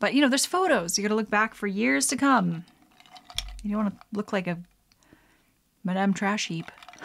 [0.00, 0.98] But you know, there's photos.
[0.98, 2.64] You got to look back for years to come.
[3.62, 4.58] You don't want to look like a
[5.84, 6.72] Madame Trash Heap.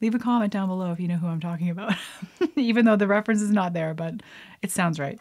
[0.00, 1.92] Leave a comment down below if you know who I'm talking about,
[2.56, 4.14] even though the reference is not there, but
[4.62, 5.20] it sounds right.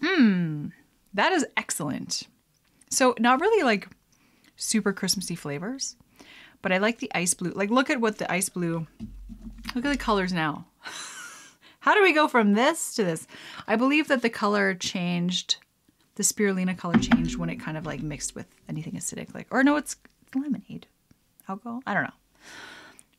[0.00, 0.68] Hmm,
[1.14, 2.28] that is excellent.
[2.90, 3.88] So, not really like
[4.58, 5.96] super Christmassy flavors.
[6.60, 7.52] But I like the ice blue.
[7.52, 8.86] Like, look at what the ice blue,
[9.74, 10.66] look at the colors now.
[11.80, 13.26] How do we go from this to this?
[13.66, 15.56] I believe that the color changed,
[16.16, 19.34] the spirulina color changed when it kind of like mixed with anything acidic.
[19.34, 19.96] Like, or no, it's
[20.34, 20.88] lemonade,
[21.48, 21.80] alcohol.
[21.86, 22.10] I don't know.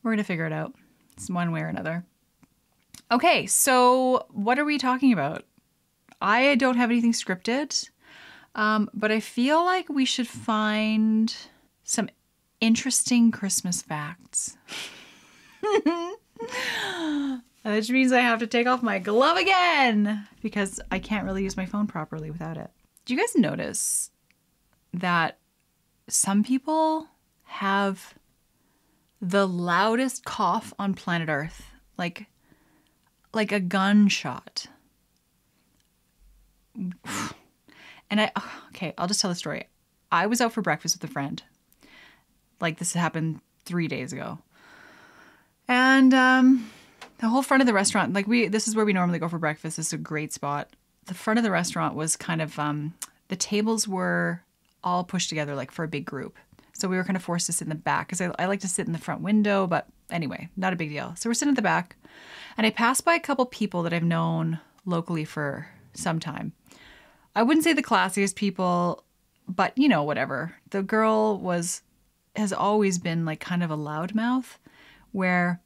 [0.03, 0.75] We're going to figure it out.
[1.15, 2.05] It's one way or another.
[3.11, 5.45] Okay, so what are we talking about?
[6.21, 7.89] I don't have anything scripted.
[8.59, 11.33] Um, but I feel like we should find
[11.85, 12.09] some
[12.59, 14.57] interesting Christmas facts.
[17.63, 21.55] Which means I have to take off my glove again because I can't really use
[21.55, 22.69] my phone properly without it.
[23.05, 24.11] Do you guys notice
[24.93, 25.37] that
[26.09, 27.07] some people
[27.43, 28.13] have
[29.21, 31.71] the loudest cough on planet Earth?
[31.97, 32.25] Like
[33.33, 34.67] like a gunshot.
[38.09, 38.31] And I,
[38.69, 39.67] okay, I'll just tell the story.
[40.11, 41.41] I was out for breakfast with a friend.
[42.59, 44.39] Like this happened three days ago.
[45.67, 46.69] And um,
[47.19, 49.37] the whole front of the restaurant, like we, this is where we normally go for
[49.37, 49.77] breakfast.
[49.77, 50.69] This is a great spot.
[51.05, 52.95] The front of the restaurant was kind of, um,
[53.27, 54.41] the tables were
[54.83, 56.37] all pushed together like for a big group.
[56.73, 58.61] So we were kind of forced to sit in the back because I, I like
[58.61, 61.13] to sit in the front window, but anyway, not a big deal.
[61.17, 61.97] So we're sitting at the back.
[62.57, 66.53] And I passed by a couple people that I've known locally for some time.
[67.35, 69.03] I wouldn't say the classiest people,
[69.47, 70.55] but you know, whatever.
[70.69, 71.81] The girl was
[72.35, 74.57] has always been like kind of a loudmouth
[75.11, 75.61] where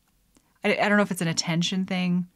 [0.63, 2.28] I, I don't know if it's an attention thing,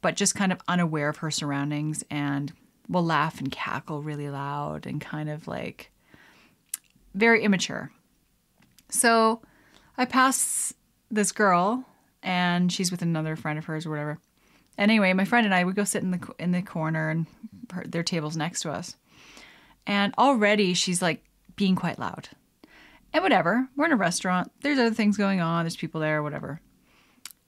[0.00, 2.52] but just kind of unaware of her surroundings and
[2.88, 5.90] will laugh and cackle really loud and kind of like
[7.14, 7.90] very immature.
[8.90, 9.40] So
[9.96, 10.74] I pass
[11.10, 11.86] this girl
[12.22, 14.18] and she's with another friend of hers or whatever.
[14.76, 17.26] Anyway, my friend and I would go sit in the in the corner and
[17.72, 18.96] her, their tables next to us.
[19.86, 21.24] And already she's like
[21.56, 22.28] being quite loud.
[23.12, 24.50] And whatever, we're in a restaurant.
[24.62, 25.64] There's other things going on.
[25.64, 26.60] There's people there, whatever.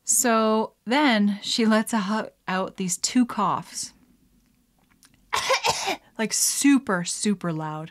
[0.04, 3.92] So then she lets out, out these two coughs.
[6.18, 7.90] like super, super loud.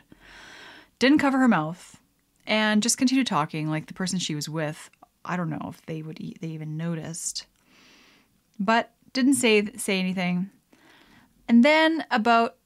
[0.98, 2.00] Didn't cover her mouth
[2.46, 4.88] and just continued talking like the person she was with.
[5.26, 7.46] I don't know if they would they even noticed.
[8.58, 10.50] But didn't say say anything.
[11.48, 12.56] And then about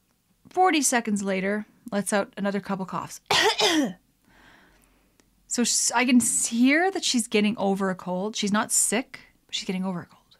[0.48, 3.20] 40 seconds later, lets out another couple coughs.
[5.46, 8.34] so I can hear that she's getting over a cold.
[8.34, 10.38] She's not sick, but she's getting over a cold.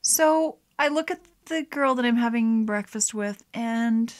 [0.00, 4.12] So I look at the girl that I'm having breakfast with, and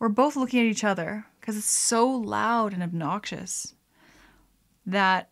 [0.00, 3.74] we're both looking at each other because it's so loud and obnoxious
[4.84, 5.30] that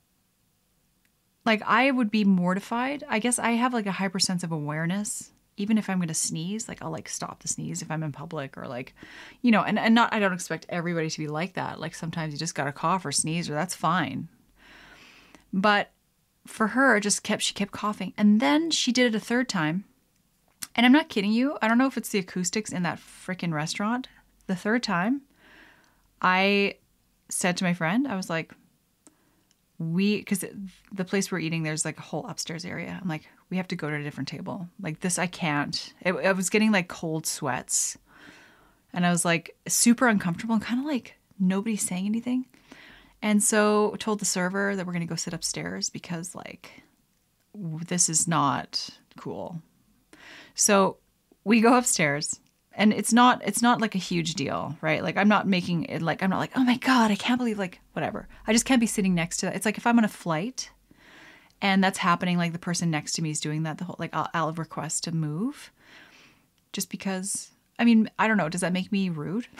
[1.45, 3.05] like I would be mortified.
[3.09, 5.31] I guess I have like a hyper sense of awareness.
[5.57, 8.57] Even if I'm gonna sneeze, like I'll like stop the sneeze if I'm in public
[8.57, 8.95] or like,
[9.43, 11.79] you know, and, and not I don't expect everybody to be like that.
[11.79, 14.29] Like sometimes you just gotta cough or sneeze or that's fine.
[15.53, 15.91] But
[16.47, 18.15] for her, just kept she kept coughing.
[18.17, 19.85] And then she did it a third time.
[20.75, 21.59] And I'm not kidding you.
[21.61, 24.09] I don't know if it's the acoustics in that freaking restaurant.
[24.47, 25.23] The third time,
[26.21, 26.77] I
[27.29, 28.55] said to my friend, I was like,
[29.91, 30.45] we because
[30.93, 32.99] the place we're eating there's like a whole upstairs area.
[33.01, 34.69] I'm like we have to go to a different table.
[34.81, 35.93] Like this i can't.
[36.01, 37.99] It, i was getting like cold sweats.
[38.93, 42.47] And i was like super uncomfortable and kind of like nobody's saying anything.
[43.21, 46.83] And so told the server that we're going to go sit upstairs because like
[47.55, 49.61] this is not cool.
[50.55, 50.99] So
[51.45, 52.41] we go upstairs
[52.75, 55.03] and it's not it's not like a huge deal right?
[55.03, 57.59] Like i'm not making it like i'm not like oh my god i can't believe
[57.59, 58.29] like whatever.
[58.47, 59.57] I just can't be sitting next to that.
[59.57, 60.71] It's like if i'm on a flight
[61.61, 64.15] and that's happening like the person next to me is doing that the whole like
[64.15, 65.71] i'll, I'll request to move
[66.73, 68.49] just because i mean i don't know.
[68.49, 69.47] Does that make me rude?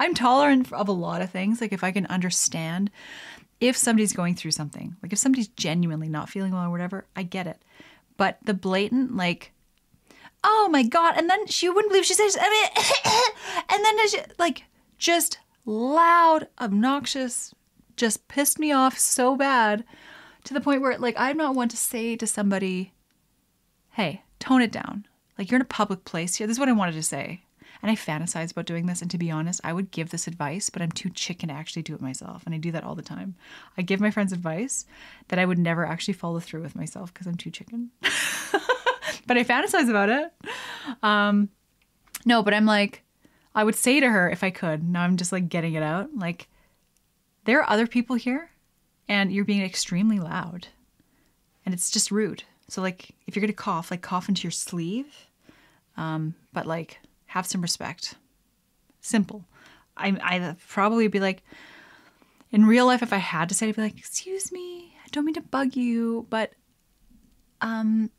[0.00, 1.60] I'm tolerant of a lot of things.
[1.60, 2.90] Like if i can understand
[3.60, 7.22] if somebody's going through something like if somebody's genuinely not feeling well or whatever i
[7.22, 7.60] get it.
[8.16, 9.52] But the blatant like
[10.44, 11.14] oh my god.
[11.16, 12.36] And then she wouldn't believe she says
[13.70, 14.64] and then she, like
[14.98, 17.54] just loud obnoxious
[17.96, 19.84] just pissed me off so bad
[20.44, 22.92] to the point where like i'm not one to say to somebody
[23.90, 25.06] hey tone it down.
[25.36, 26.46] Like you're in a public place here.
[26.46, 27.42] This is what i wanted to say.
[27.82, 29.02] And i fantasize about doing this.
[29.02, 31.82] And to be honest i would give this advice but i'm too chicken to actually
[31.82, 32.44] do it myself.
[32.46, 33.34] And i do that all the time.
[33.76, 34.86] I give my friends advice
[35.28, 37.90] that i would never actually follow through with myself because i'm too chicken
[39.28, 40.32] but I fantasize about it.
[41.02, 41.50] Um,
[42.24, 43.04] no, but I'm like,
[43.54, 44.82] I would say to her if I could.
[44.88, 46.10] Now I'm just like getting it out.
[46.16, 46.48] Like,
[47.44, 48.50] there are other people here,
[49.08, 50.66] and you're being extremely loud,
[51.64, 52.42] and it's just rude.
[52.68, 55.26] So like, if you're gonna cough, like cough into your sleeve,
[55.96, 58.14] um, but like have some respect.
[59.00, 59.44] Simple.
[59.96, 61.42] I I probably be like,
[62.50, 65.24] in real life, if I had to say, I'd be like, excuse me, I don't
[65.24, 66.52] mean to bug you, but
[67.60, 68.10] um,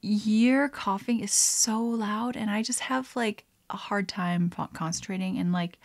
[0.00, 5.52] your coughing is so loud and I just have like a hard time concentrating and
[5.52, 5.78] like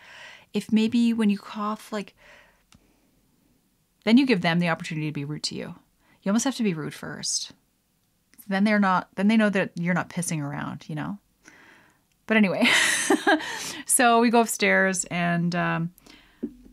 [0.54, 2.14] if maybe when you cough like
[4.04, 5.74] then you give them the opportunity to be rude to you.
[6.22, 7.52] You almost have to be rude first.
[8.48, 11.18] Then they're not then they know that you're not pissing around, you know?
[12.26, 12.68] But anyway,
[13.86, 15.92] so we go upstairs and um,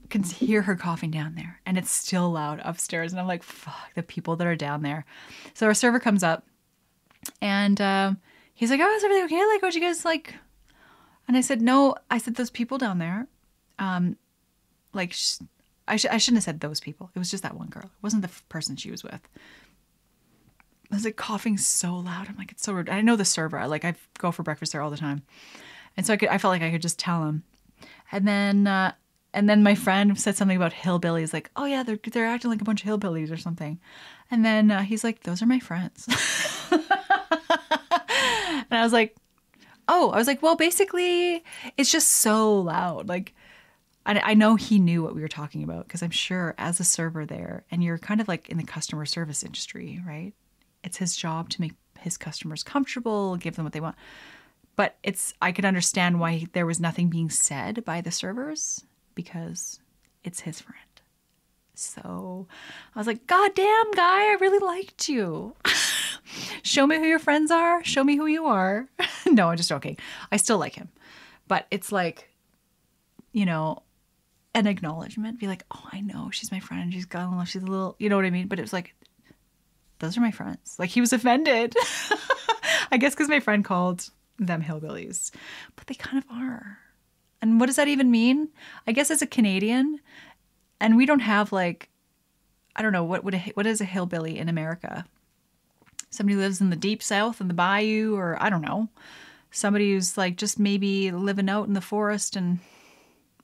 [0.09, 3.11] can hear her coughing down there, and it's still loud upstairs.
[3.11, 5.05] And I'm like, fuck, the people that are down there.
[5.53, 6.45] So our server comes up
[7.41, 8.17] and um,
[8.53, 9.45] he's like, "Oh, is everything okay?
[9.45, 10.35] Like, what you guys like?"
[11.27, 13.27] And I said, "No." I said, "Those people down there,
[13.77, 14.17] um,
[14.93, 15.37] like, sh-
[15.87, 17.09] I, sh- I shouldn't have said those people.
[17.15, 17.85] It was just that one girl.
[17.85, 19.21] It wasn't the f- person she was with."
[20.91, 22.27] I was like coughing so loud.
[22.29, 22.89] I'm like, it's so rude.
[22.89, 23.67] I know the server.
[23.67, 25.21] Like, I go for breakfast there all the time,
[25.95, 26.29] and so I could.
[26.29, 27.43] I felt like I could just tell him.
[28.11, 28.93] And then, uh,
[29.33, 31.31] and then my friend said something about hillbillies.
[31.31, 33.79] Like, oh yeah, they're they're acting like a bunch of hillbillies or something.
[34.31, 36.07] And then uh, he's like, those are my friends.
[38.69, 39.15] And I was like,
[39.87, 41.43] oh, I was like, well, basically,
[41.77, 43.09] it's just so loud.
[43.09, 43.33] Like,
[44.05, 46.83] I, I know he knew what we were talking about because I'm sure as a
[46.83, 50.33] server there, and you're kind of like in the customer service industry, right?
[50.83, 53.95] It's his job to make his customers comfortable, give them what they want.
[54.75, 59.79] But it's, I could understand why there was nothing being said by the servers because
[60.23, 60.77] it's his friend.
[61.73, 62.47] So
[62.95, 65.55] I was like, God damn, guy, I really liked you.
[66.63, 67.83] Show me who your friends are.
[67.83, 68.87] Show me who you are.
[69.25, 69.97] no, I'm just joking.
[70.31, 70.89] I still like him.
[71.47, 72.29] But it's like,
[73.31, 73.83] you know,
[74.53, 75.39] an acknowledgement.
[75.39, 76.93] Be like, oh, I know she's my friend.
[76.93, 77.45] She's got along.
[77.45, 78.47] She's a little, you know what I mean?
[78.47, 78.93] But it was like,
[79.99, 80.75] those are my friends.
[80.79, 81.75] Like he was offended.
[82.91, 85.31] I guess because my friend called them hillbillies,
[85.75, 86.79] but they kind of are.
[87.41, 88.49] And what does that even mean?
[88.87, 89.99] I guess as a Canadian,
[90.79, 91.89] and we don't have like,
[92.75, 95.05] I don't know what would a, what is a hillbilly in America?
[96.09, 98.89] Somebody lives in the deep south in the bayou, or I don't know,
[99.51, 102.59] somebody who's like just maybe living out in the forest and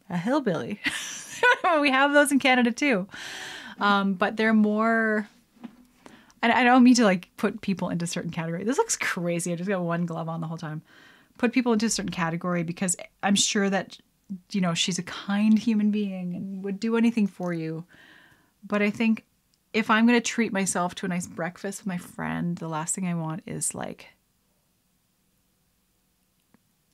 [0.09, 0.79] a hillbilly.
[1.81, 3.07] we have those in Canada too,
[3.79, 5.27] um, but they're more
[6.51, 8.63] I don't mean to like put people into certain category.
[8.63, 9.51] This looks crazy.
[9.51, 10.81] I just got one glove on the whole time.
[11.37, 13.97] Put people into a certain category because I'm sure that
[14.51, 17.85] you know she's a kind human being and would do anything for you.
[18.65, 19.23] But I think
[19.75, 22.95] if I'm going to treat myself to a nice breakfast with my friend, the last
[22.95, 24.07] thing I want is like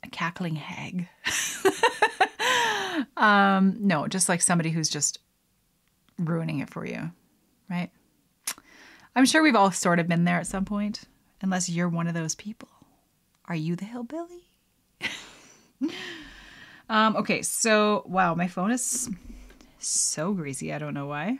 [0.03, 1.07] a cackling hag.
[3.17, 5.19] um, no, just like somebody who's just
[6.17, 7.11] ruining it for you,
[7.69, 7.91] right?
[9.15, 11.03] I'm sure we've all sort of been there at some point,
[11.39, 12.69] unless you're one of those people.
[13.45, 14.49] Are you the hillbilly?
[16.89, 19.07] um, okay, so wow, my phone is
[19.77, 20.73] so greasy.
[20.73, 21.37] I don't know why.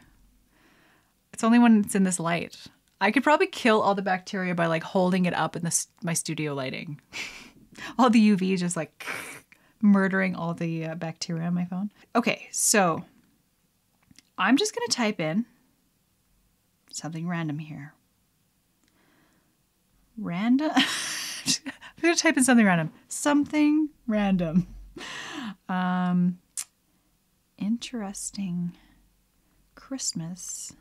[1.41, 2.55] It's only when it's in this light.
[3.01, 6.13] I could probably kill all the bacteria by like holding it up in this my
[6.13, 7.01] studio lighting.
[7.97, 9.07] all the UV just like
[9.81, 11.91] murdering all the uh, bacteria on my phone.
[12.15, 13.03] Okay, so
[14.37, 15.47] I'm just gonna type in
[16.91, 17.95] something random here.
[20.15, 20.69] Random.
[20.75, 21.73] I'm
[22.03, 22.91] gonna type in something random.
[23.07, 24.67] Something random.
[25.67, 26.37] Um,
[27.57, 28.73] interesting
[29.73, 30.73] Christmas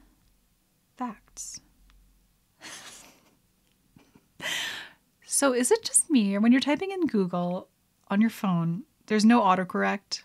[1.01, 1.61] facts.
[5.27, 7.69] so, is it just me, or when you're typing in Google
[8.09, 10.25] on your phone, there's no autocorrect?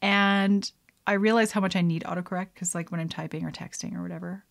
[0.00, 0.70] And
[1.06, 4.02] I realize how much I need autocorrect because, like, when I'm typing or texting or
[4.02, 4.44] whatever,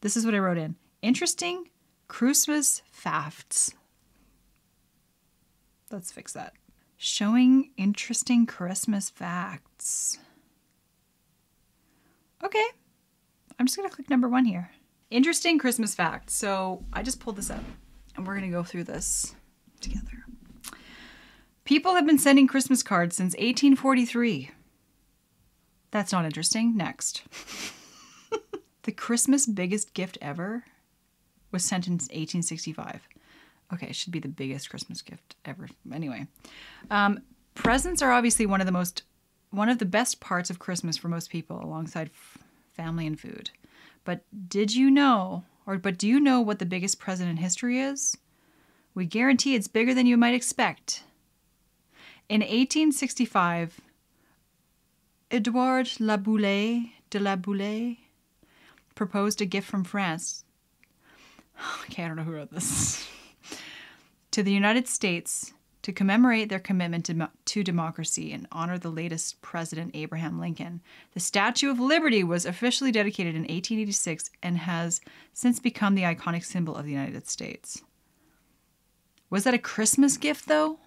[0.00, 1.68] this is what I wrote in interesting
[2.08, 3.74] Christmas facts.
[5.90, 6.54] Let's fix that.
[6.96, 10.18] Showing interesting Christmas facts.
[12.42, 12.64] Okay,
[13.60, 14.70] I'm just gonna click number one here.
[15.10, 16.34] Interesting Christmas facts.
[16.34, 17.62] So I just pulled this up
[18.16, 19.34] and we're gonna go through this
[19.80, 20.24] together.
[21.64, 24.50] People have been sending Christmas cards since 1843.
[25.90, 26.76] That's not interesting.
[26.76, 27.22] Next.
[28.84, 30.64] The Christmas biggest gift ever
[31.52, 33.06] was sent in 1865.
[33.72, 35.68] Okay, it should be the biggest Christmas gift ever.
[35.92, 36.26] Anyway,
[36.90, 37.20] um,
[37.54, 39.02] presents are obviously one of the most,
[39.50, 42.10] one of the best parts of Christmas for most people, alongside
[42.80, 43.50] family and food.
[44.04, 47.78] But did you know, or but do you know what the biggest present in history
[47.78, 48.16] is?
[48.94, 51.02] We guarantee it's bigger than you might expect.
[52.30, 53.80] In 1865,
[55.30, 57.98] Edouard Laboulaye de la Boulaye
[58.94, 60.44] proposed a gift from France.
[61.84, 63.06] Okay, I don't know who wrote this.
[64.30, 65.52] to the United States
[65.82, 70.82] to commemorate their commitment to, to, democracy and honor the latest President Abraham Lincoln.
[71.12, 75.00] The Statue of Liberty was officially dedicated in 1886 and has
[75.32, 77.82] since become the iconic symbol of the United States.
[79.30, 80.78] Was that a Christmas gift, though?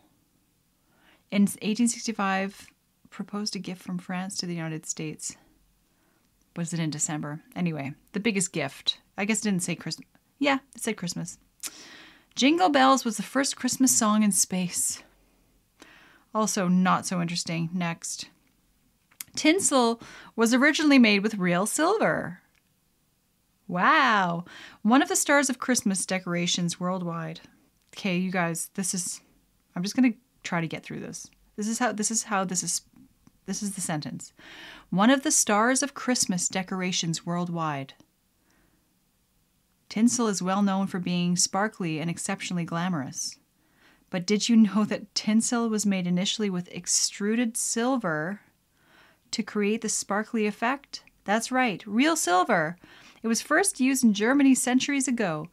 [1.32, 2.68] In 1865,
[3.10, 5.36] proposed a gift from France to the United States
[6.56, 7.42] was it in December?
[7.56, 9.00] Anyway, the biggest gift.
[9.18, 10.08] I guess it didn't say Christmas.
[10.40, 11.38] Yeah, it said Christmas.
[12.36, 15.04] Jingle Bells was the first Christmas song in space.
[16.34, 17.70] Also, not so interesting.
[17.74, 18.30] Next.
[19.36, 20.02] Tinsel
[20.36, 22.40] was originally made with real silver.
[23.68, 24.46] Wow.
[24.82, 27.42] One of the stars of Christmas decorations worldwide.
[27.96, 29.22] Okay, you guys, this is
[29.76, 31.30] I'm just going to try to get through this.
[31.56, 32.82] This is how this is how this is
[33.46, 34.34] this is the sentence.
[34.90, 37.94] One of the stars of Christmas decorations worldwide.
[39.94, 43.38] Tinsel is well known for being sparkly and exceptionally glamorous.
[44.10, 48.42] But did you know that tinsel was made initially with extruded silver
[49.30, 51.04] to create the sparkly effect?
[51.26, 52.76] That's right, real silver.
[53.22, 55.50] It was first used in Germany centuries ago,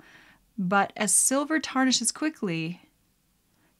[0.57, 2.81] but as silver tarnishes quickly,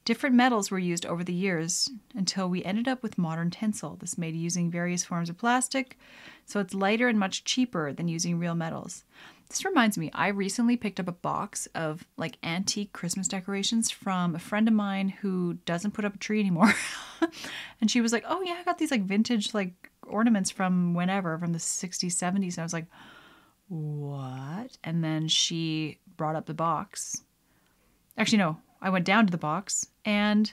[0.07, 3.97] Different metals were used over the years until we ended up with modern tinsel.
[3.97, 5.99] This made using various forms of plastic,
[6.47, 9.05] so it's lighter and much cheaper than using real metals.
[9.51, 14.35] This reminds me, I recently picked up a box of like antique Christmas decorations from
[14.35, 16.73] a friend of mine who doesn't put up a tree anymore.
[17.81, 21.39] and she was like, "Oh yeah, I got these like vintage like ornaments from whenever,
[21.39, 22.55] from the 60s, 70s.
[22.55, 22.87] And I was like,
[23.69, 24.77] what?
[24.83, 27.23] And then she brought up the box.
[28.19, 30.53] Actually, no, I went down to the box and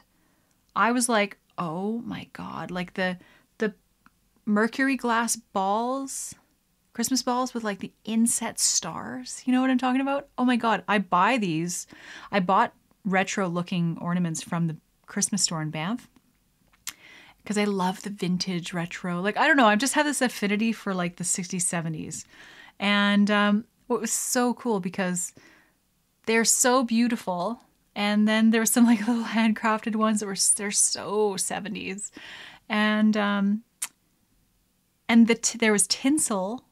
[0.76, 2.72] I was like, oh my God.
[2.72, 3.18] Like the,
[3.58, 3.74] the
[4.46, 6.36] mercury glass balls,
[6.98, 9.44] Christmas balls with like the inset stars.
[9.46, 10.30] You know what I'm talking about?
[10.36, 10.84] Oh my God.
[10.88, 11.86] I buy these.
[12.32, 12.74] I bought
[13.06, 16.10] retro looking ornaments from the Christmas store in Banff
[17.38, 19.22] because I love the vintage retro.
[19.22, 22.26] Like, I don't know, I've just had this affinity for like the 60s, 70s.
[22.80, 25.34] And um, what was so cool because
[26.26, 27.62] they're so beautiful.
[27.96, 32.10] And then there were some like little handcrafted ones that were they're so 70s.
[32.68, 33.62] And um,
[35.08, 36.64] and the t- there was tinsel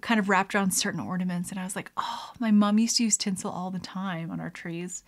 [0.00, 3.04] kind of wrapped around certain ornaments and I was like, "Oh, my mom used to
[3.04, 5.02] use tinsel all the time on our trees."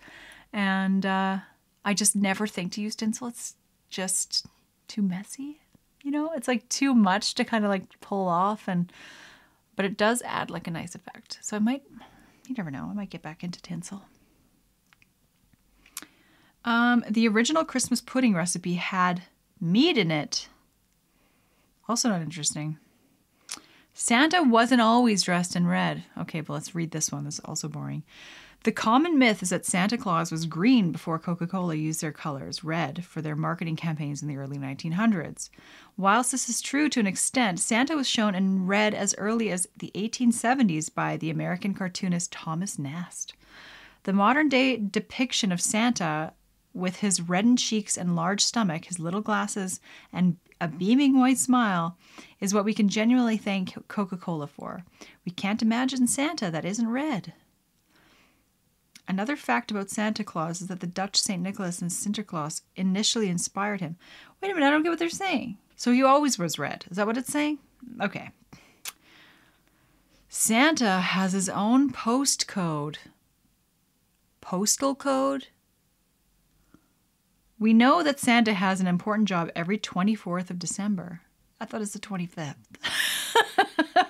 [0.53, 1.39] And uh,
[1.85, 3.27] I just never think to use tinsel.
[3.27, 3.55] It's
[3.89, 4.45] just
[4.87, 5.61] too messy.
[6.03, 8.91] You know, it's like too much to kind of like pull off and
[9.75, 11.39] but it does add like a nice effect.
[11.41, 11.83] So I might
[12.47, 14.03] you never know, I might get back into tinsel.
[16.65, 19.23] Um, the original Christmas pudding recipe had
[19.59, 20.47] meat in it.
[21.87, 22.77] Also not interesting.
[23.93, 26.03] Santa wasn't always dressed in red.
[26.17, 27.25] Okay, but let's read this one.
[27.25, 28.03] This is also boring.
[28.63, 32.63] The common myth is that Santa Claus was green before Coca Cola used their colors,
[32.63, 35.49] red, for their marketing campaigns in the early 1900s.
[35.97, 39.67] Whilst this is true to an extent, Santa was shown in red as early as
[39.75, 43.33] the 1870s by the American cartoonist Thomas Nast.
[44.03, 46.33] The modern day depiction of Santa
[46.73, 49.79] with his reddened cheeks and large stomach, his little glasses,
[50.13, 51.97] and a beaming white smile
[52.39, 54.83] is what we can genuinely thank Coca Cola for.
[55.25, 57.33] We can't imagine Santa that isn't red.
[59.07, 61.41] Another fact about Santa Claus is that the Dutch St.
[61.41, 63.97] Nicholas and Sinterklaas initially inspired him.
[64.41, 65.57] Wait a minute, I don't get what they're saying.
[65.75, 66.85] So he always was red.
[66.89, 67.57] Is that what it's saying?
[67.99, 68.29] Okay.
[70.29, 72.99] Santa has his own post code.
[74.39, 75.47] Postal code?
[77.61, 81.21] We know that Santa has an important job every 24th of December.
[81.59, 82.55] I thought it's the 25th.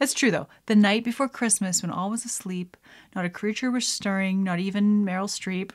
[0.00, 0.48] That's true, though.
[0.66, 2.76] The night before Christmas, when all was asleep,
[3.14, 5.70] not a creature was stirring, not even Meryl Streep.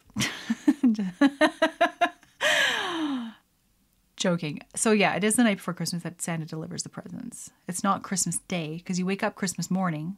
[4.17, 4.59] Joking.
[4.75, 7.49] So, yeah, it is the night before Christmas that Santa delivers the presents.
[7.65, 10.17] It's not Christmas Day because you wake up Christmas morning.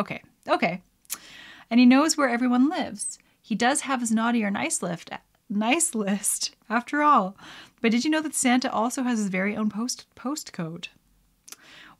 [0.00, 0.82] Okay, okay.
[1.70, 3.20] And he knows where everyone lives.
[3.40, 5.08] He does have his naughty or nice list,
[5.48, 7.36] nice list after all.
[7.80, 10.88] But did you know that Santa also has his very own post postcode?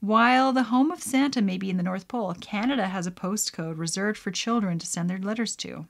[0.01, 3.79] While the home of Santa may be in the North Pole, Canada has a postcode
[3.79, 5.87] reserved for children to send their letters to.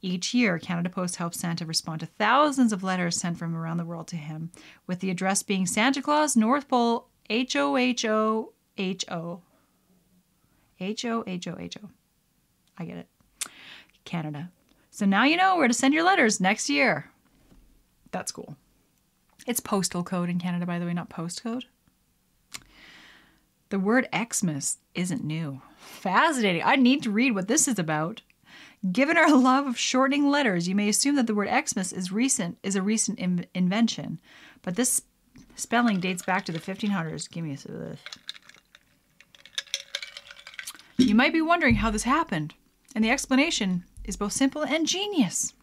[0.00, 3.86] Each year, Canada Post helps Santa respond to thousands of letters sent from around the
[3.86, 4.50] world to him,
[4.86, 9.40] with the address being Santa Claus, North Pole, H O H O H O.
[10.78, 11.88] H O H O H O.
[12.76, 13.08] I get it.
[14.04, 14.50] Canada.
[14.94, 17.10] So now you know where to send your letters next year.
[18.12, 18.56] That's cool.
[19.44, 21.64] It's postal code in Canada, by the way, not postcode.
[23.70, 25.60] The word Xmas isn't new.
[25.78, 26.62] Fascinating.
[26.64, 28.22] I need to read what this is about.
[28.92, 32.58] Given our love of shortening letters, you may assume that the word Xmas is recent
[32.62, 34.20] is a recent in- invention,
[34.62, 35.02] but this
[35.56, 37.28] spelling dates back to the 1500s.
[37.28, 38.00] Give me a sip of this.
[40.98, 42.54] You might be wondering how this happened,
[42.94, 45.54] and the explanation is both simple and genius.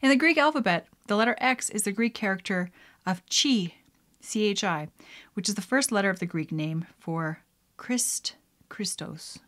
[0.00, 2.70] In the Greek alphabet, the letter X is the Greek character
[3.06, 3.74] of chi,
[4.22, 4.88] CHI,
[5.34, 7.40] which is the first letter of the Greek name for
[7.76, 8.36] Christ,
[8.68, 9.38] Christos.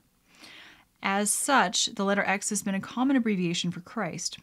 [1.03, 4.39] As such, the letter X has been a common abbreviation for Christ.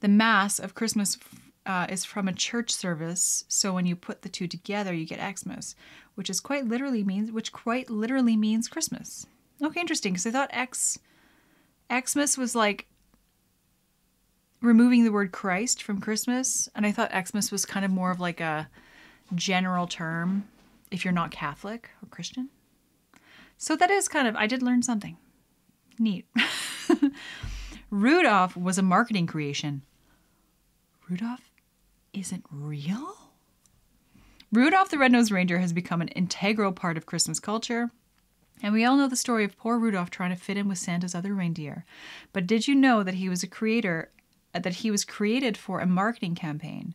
[0.00, 1.18] The Mass of Christmas
[1.66, 5.38] uh, is from a church service, so when you put the two together, you get
[5.38, 5.74] Xmas,
[6.14, 9.26] which is quite literally means which quite literally means Christmas.
[9.62, 10.12] Okay, interesting.
[10.12, 10.98] Because I thought X
[11.92, 12.86] Xmas was like
[14.60, 18.20] removing the word Christ from Christmas, and I thought Xmas was kind of more of
[18.20, 18.68] like a
[19.34, 20.48] general term
[20.90, 22.50] if you're not Catholic or Christian.
[23.56, 25.16] So that is kind of, I did learn something.
[25.98, 26.26] Neat.
[27.90, 29.82] Rudolph was a marketing creation.
[31.08, 31.50] Rudolph
[32.12, 33.16] isn't real?
[34.52, 37.90] Rudolph the Red-Nosed Reindeer has become an integral part of Christmas culture.
[38.64, 41.14] And we all know the story of poor Rudolph trying to fit in with Santa's
[41.14, 41.84] other reindeer.
[42.32, 44.08] But did you know that he was a creator
[44.54, 46.94] uh, that he was created for a marketing campaign?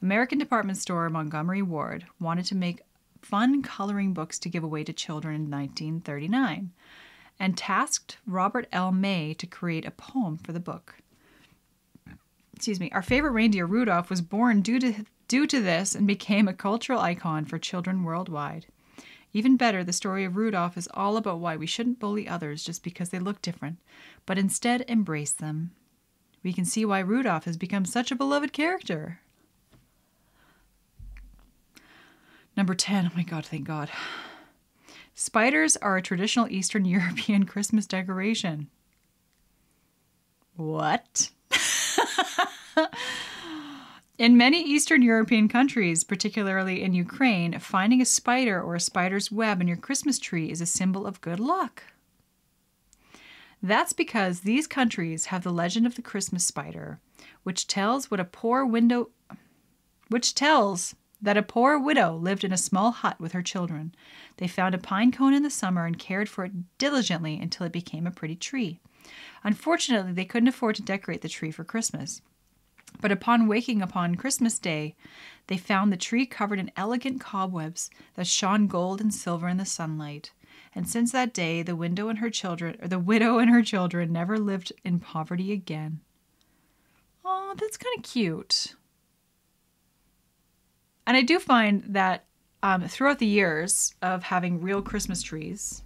[0.00, 2.82] American department store Montgomery Ward wanted to make
[3.20, 6.70] fun coloring books to give away to children in 1939
[7.40, 8.92] and tasked Robert L.
[8.92, 10.94] May to create a poem for the book.
[12.54, 12.92] Excuse me.
[12.92, 17.00] Our favorite reindeer, Rudolph, was born due to due to this and became a cultural
[17.00, 18.66] icon for children worldwide.
[19.32, 22.82] Even better, the story of Rudolph is all about why we shouldn't bully others just
[22.82, 23.78] because they look different,
[24.24, 25.72] but instead embrace them.
[26.42, 29.20] We can see why Rudolph has become such a beloved character.
[32.56, 33.10] Number 10.
[33.12, 33.90] Oh my god, thank God.
[35.14, 38.68] Spiders are a traditional Eastern European Christmas decoration.
[40.56, 41.30] What?
[44.18, 49.60] in many Eastern European countries, particularly in Ukraine, finding a spider or a spider's web
[49.60, 51.84] in your Christmas tree is a symbol of good luck.
[53.62, 57.00] That's because these countries have the legend of the Christmas spider,
[57.44, 59.10] which tells what a poor window
[60.08, 63.94] which tells that a poor widow lived in a small hut with her children.
[64.38, 67.72] They found a pine cone in the summer and cared for it diligently until it
[67.72, 68.80] became a pretty tree.
[69.44, 72.22] Unfortunately, they couldn't afford to decorate the tree for Christmas.
[73.00, 74.96] But upon waking upon Christmas Day,
[75.46, 79.64] they found the tree covered in elegant cobwebs that shone gold and silver in the
[79.64, 80.32] sunlight.
[80.74, 84.12] And since that day, the widow and her children, or the widow and her children,
[84.12, 86.00] never lived in poverty again.
[87.24, 88.74] Oh, that's kind of cute.
[91.06, 92.24] And I do find that
[92.62, 95.82] um, throughout the years of having real Christmas trees,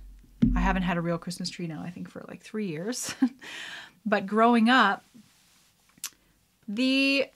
[0.57, 3.15] I haven't had a real Christmas tree now, I think, for like three years.
[4.07, 5.05] but growing up,
[6.75, 7.27] the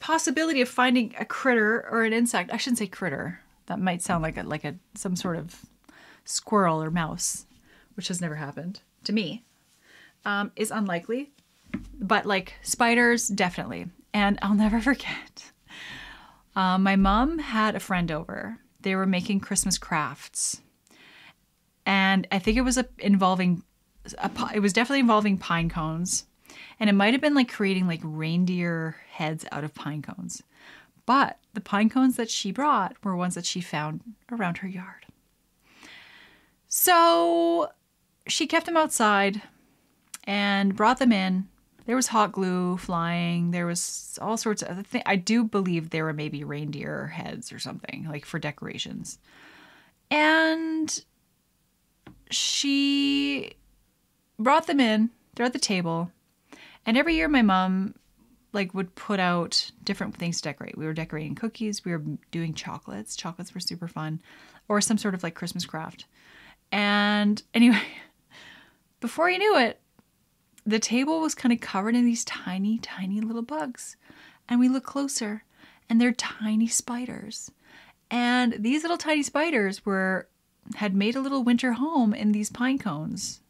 [0.00, 4.22] possibility of finding a critter or an insect, I shouldn't say critter, that might sound
[4.22, 5.64] like a, like a some sort of
[6.24, 7.46] squirrel or mouse,
[7.94, 9.44] which has never happened to me,
[10.24, 11.30] um, is unlikely.
[11.98, 13.86] But like spiders, definitely.
[14.12, 15.52] And I'll never forget
[16.54, 18.58] um, my mom had a friend over.
[18.80, 20.60] They were making Christmas crafts,
[21.86, 23.62] and I think it was a, involving.
[24.18, 26.24] A, it was definitely involving pine cones,
[26.82, 30.42] and it might have been like creating like reindeer heads out of pine cones.
[31.06, 35.06] But the pine cones that she brought were ones that she found around her yard.
[36.66, 37.70] So
[38.26, 39.42] she kept them outside
[40.24, 41.48] and brought them in
[41.86, 43.50] there was hot glue flying.
[43.50, 45.04] There was all sorts of other things.
[45.06, 49.18] I do believe there were maybe reindeer heads or something, like for decorations.
[50.10, 51.04] And
[52.30, 53.54] she
[54.38, 55.10] brought them in.
[55.34, 56.12] They're at the table.
[56.86, 57.94] And every year my mom
[58.52, 60.76] like would put out different things to decorate.
[60.76, 63.16] We were decorating cookies, we were doing chocolates.
[63.16, 64.20] Chocolates were super fun.
[64.68, 66.06] Or some sort of like Christmas craft.
[66.70, 67.82] And anyway,
[69.00, 69.80] before you knew it,
[70.64, 73.96] the table was kind of covered in these tiny, tiny little bugs.
[74.48, 75.44] And we look closer,
[75.88, 77.50] and they're tiny spiders.
[78.10, 80.28] And these little tiny spiders were
[80.76, 83.40] had made a little winter home in these pine cones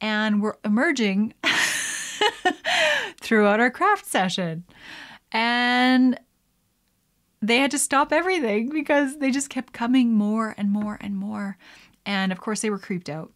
[0.00, 1.34] and were emerging
[3.20, 4.64] throughout our craft session.
[5.32, 6.18] And
[7.42, 11.56] they had to stop everything because they just kept coming more and more and more.
[12.04, 13.32] And of course, they were creeped out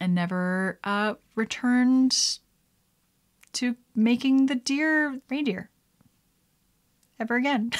[0.00, 2.38] and never uh, returned
[3.54, 5.70] to making the deer reindeer
[7.18, 7.70] ever again.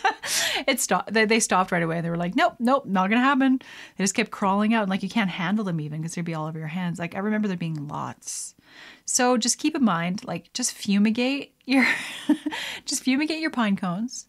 [0.66, 1.12] it stopped.
[1.12, 2.00] They, they stopped right away.
[2.00, 3.60] They were like, nope, nope, not gonna happen.
[3.96, 6.34] They just kept crawling out, and like you can't handle them even because they'd be
[6.34, 6.98] all over your hands.
[6.98, 8.54] Like I remember there being lots.
[9.04, 11.86] So just keep in mind, like just fumigate your,
[12.84, 14.26] just fumigate your pine cones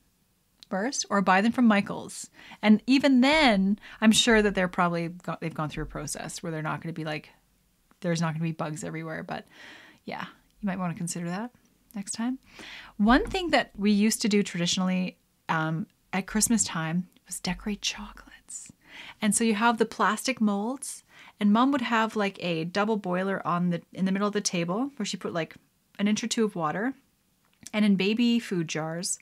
[0.70, 2.30] first or buy them from Michaels.
[2.62, 6.52] And even then, I'm sure that they're probably got, they've gone through a process where
[6.52, 7.30] they're not going to be like
[8.02, 9.46] there's not going to be bugs everywhere, but
[10.04, 10.26] yeah,
[10.62, 11.52] you might want to consider that
[11.96, 12.40] next time.
[12.98, 15.18] One thing that we used to do traditionally
[15.50, 18.72] um, at Christmas time was decorate chocolates.
[19.22, 21.04] And so you have the plastic molds,
[21.40, 24.42] and mom would have like a double boiler on the in the middle of the
[24.42, 25.56] table where she put like
[26.00, 26.94] an inch or two of water.
[27.74, 29.18] And in baby food jars,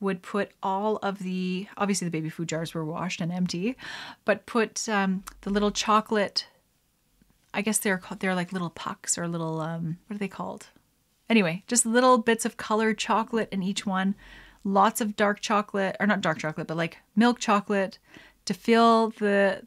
[0.00, 3.76] would put all of the obviously the baby food jars were washed and empty,
[4.24, 6.46] but put um, the little chocolate.
[7.52, 10.68] I guess they're called they're like little pucks or little um, what are they called?
[11.28, 14.14] Anyway, just little bits of colored chocolate in each one.
[14.64, 17.98] Lots of dark chocolate, or not dark chocolate, but like milk chocolate
[18.44, 19.62] to fill the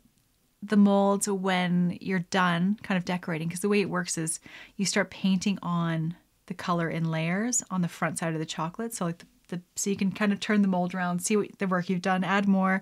[0.64, 4.40] the molds when you're done kind of decorating because the way it works is
[4.76, 8.94] you start painting on the color in layers on the front side of the chocolate
[8.94, 11.60] so like the the so you can kind of turn the mold around, see what
[11.60, 12.82] the work you've done, add more,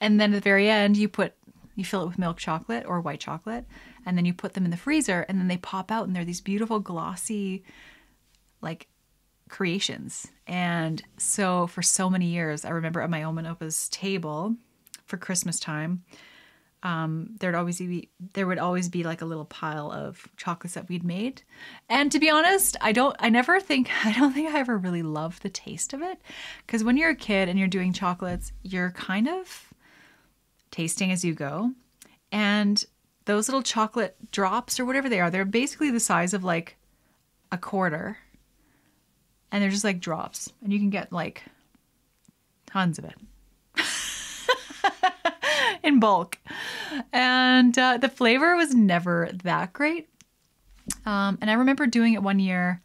[0.00, 1.34] and then at the very end you put
[1.74, 3.66] you fill it with milk chocolate or white chocolate,
[4.06, 6.24] and then you put them in the freezer, and then they pop out, and they're
[6.24, 7.64] these beautiful glossy,
[8.62, 8.86] like
[9.48, 10.28] creations.
[10.46, 14.54] And so for so many years, I remember at my Oma Opa's table
[15.04, 16.04] for Christmas time,
[16.84, 20.88] um, there'd always be there would always be like a little pile of chocolates that
[20.88, 21.42] we'd made.
[21.88, 25.02] And to be honest, I don't I never think I don't think I ever really
[25.02, 26.18] loved the taste of it
[26.66, 29.72] because when you're a kid and you're doing chocolates, you're kind of
[30.70, 31.72] tasting as you go.
[32.30, 32.84] And
[33.24, 36.76] those little chocolate drops or whatever they are, they're basically the size of like
[37.50, 38.18] a quarter.
[39.50, 40.52] And they're just like drops.
[40.62, 41.44] And you can get like
[42.66, 43.14] tons of it
[45.84, 46.38] in bulk.
[47.12, 50.08] And uh, the flavor was never that great.
[51.06, 52.82] Um, and I remember doing it one year,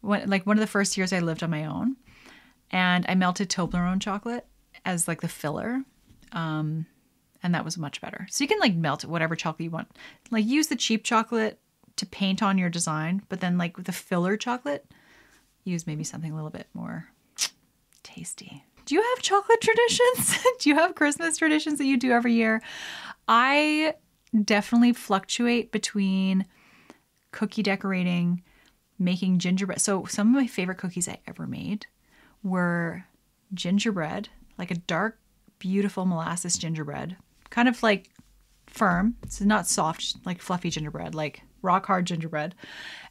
[0.00, 1.96] when, like one of the first years I lived on my own.
[2.70, 4.46] And I melted Toblerone chocolate
[4.84, 5.82] as like the filler.
[6.32, 6.86] Um,
[7.42, 8.26] and that was much better.
[8.30, 9.88] So you can like melt whatever chocolate you want.
[10.30, 11.58] Like use the cheap chocolate
[11.96, 14.86] to paint on your design, but then like with the filler chocolate,
[15.64, 17.08] use maybe something a little bit more
[18.02, 18.64] tasty.
[18.84, 20.38] Do you have chocolate traditions?
[20.60, 22.62] do you have Christmas traditions that you do every year?
[23.28, 23.94] I
[24.44, 26.46] definitely fluctuate between
[27.30, 28.42] cookie decorating,
[28.98, 29.80] making gingerbread.
[29.80, 31.86] So some of my favorite cookies I ever made
[32.42, 33.04] were
[33.54, 34.28] gingerbread,
[34.58, 35.18] like a dark,
[35.58, 37.16] beautiful molasses gingerbread,
[37.50, 38.10] kind of like
[38.66, 39.16] firm.
[39.22, 42.54] It's not soft, like fluffy gingerbread, like rock hard gingerbread.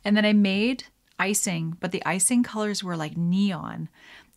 [0.03, 0.85] And then I made
[1.19, 3.89] icing, but the icing colors were like neon.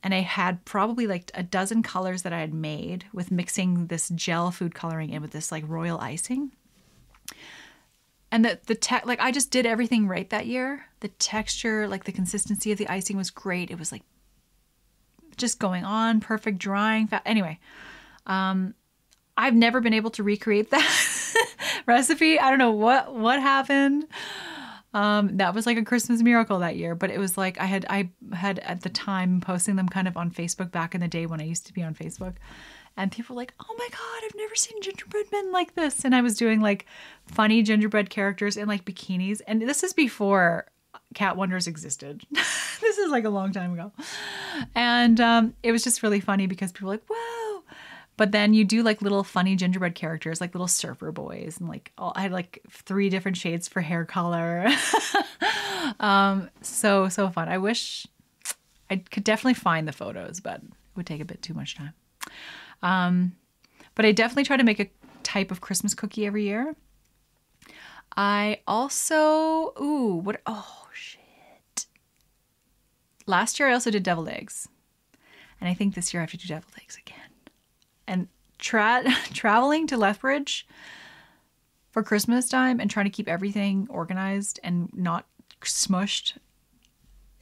[0.04, 4.10] And I had probably like a dozen colors that I had made with mixing this
[4.10, 6.52] gel food coloring in with this like royal icing.
[8.30, 10.84] And the the te- like I just did everything right that year.
[11.00, 13.70] The texture, like the consistency of the icing was great.
[13.70, 14.02] It was like
[15.38, 17.06] just going on, perfect drying.
[17.06, 17.58] Fa- anyway,
[18.26, 18.74] um,
[19.38, 21.34] I've never been able to recreate that
[21.86, 22.38] recipe.
[22.38, 24.06] I don't know what what happened.
[24.94, 27.84] Um, that was like a Christmas miracle that year, but it was like I had
[27.90, 31.26] I had at the time posting them kind of on Facebook back in the day
[31.26, 32.36] when I used to be on Facebook.
[32.96, 36.14] And people were like, "Oh my god, I've never seen gingerbread men like this." And
[36.14, 36.86] I was doing like
[37.26, 40.66] funny gingerbread characters in like bikinis, and this is before
[41.12, 42.22] Kat Wonders existed.
[42.30, 43.90] this is like a long time ago,
[44.76, 47.33] and um, it was just really funny because people were like, "Whoa!"
[48.16, 51.92] But then you do like little funny gingerbread characters, like little surfer boys, and like
[51.98, 54.68] all, I had like three different shades for hair color.
[56.00, 57.48] um, so so fun.
[57.48, 58.06] I wish
[58.88, 61.94] I could definitely find the photos, but it would take a bit too much time.
[62.82, 63.32] Um,
[63.96, 64.90] but I definitely try to make a
[65.24, 66.76] type of Christmas cookie every year.
[68.16, 71.86] I also ooh what oh shit.
[73.26, 74.68] Last year I also did deviled eggs,
[75.60, 77.23] and I think this year I have to do deviled eggs again
[78.06, 78.28] and
[78.58, 80.66] tra- traveling to Lethbridge
[81.90, 85.26] for Christmas time and trying to keep everything organized and not
[85.60, 86.34] smushed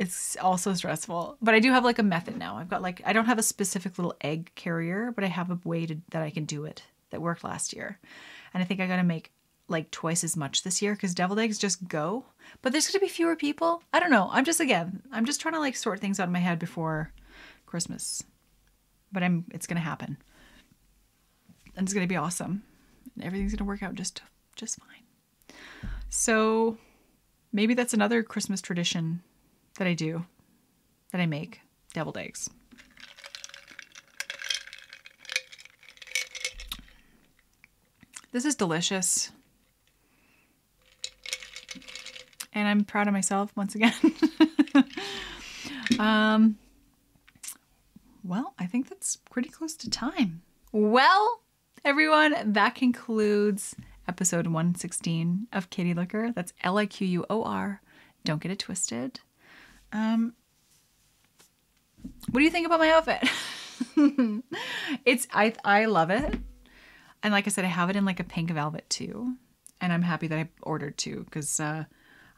[0.02, 1.36] it's also stressful.
[1.40, 2.56] But i do have like a method now.
[2.56, 5.60] I've got like i don't have a specific little egg carrier but i have a
[5.64, 7.98] way to, that i can do it that worked last year.
[8.52, 9.30] And i think i gotta make
[9.68, 12.26] like twice as much this year because deviled eggs just go.
[12.62, 13.82] But there's gonna be fewer people.
[13.92, 14.28] I don't know.
[14.32, 17.12] I'm just again i'm just trying to like sort things out in my head before
[17.66, 18.24] christmas.
[19.12, 20.16] But i'm it's gonna happen
[21.76, 22.62] and it's going to be awesome.
[23.14, 24.22] And everything's going to work out just
[24.56, 25.56] just fine.
[26.08, 26.76] So
[27.52, 29.22] maybe that's another Christmas tradition
[29.78, 30.26] that I do
[31.10, 31.60] that I make
[31.94, 32.48] deviled eggs.
[38.32, 39.30] This is delicious.
[42.54, 43.94] And I'm proud of myself once again.
[45.98, 46.56] um,
[48.24, 50.42] well, I think that's pretty close to time.
[50.70, 51.41] Well,
[51.85, 53.74] everyone, that concludes
[54.07, 56.33] episode 116 of Kitty Liquor.
[56.35, 57.80] That's L I Q U O R.
[58.24, 59.20] Don't get it twisted.
[59.93, 60.35] Um,
[62.30, 63.28] what do you think about my outfit?
[65.05, 66.39] it's I I love it.
[67.22, 69.35] And like I said, I have it in like a pink velvet too.
[69.80, 71.85] And I'm happy that I ordered two because uh,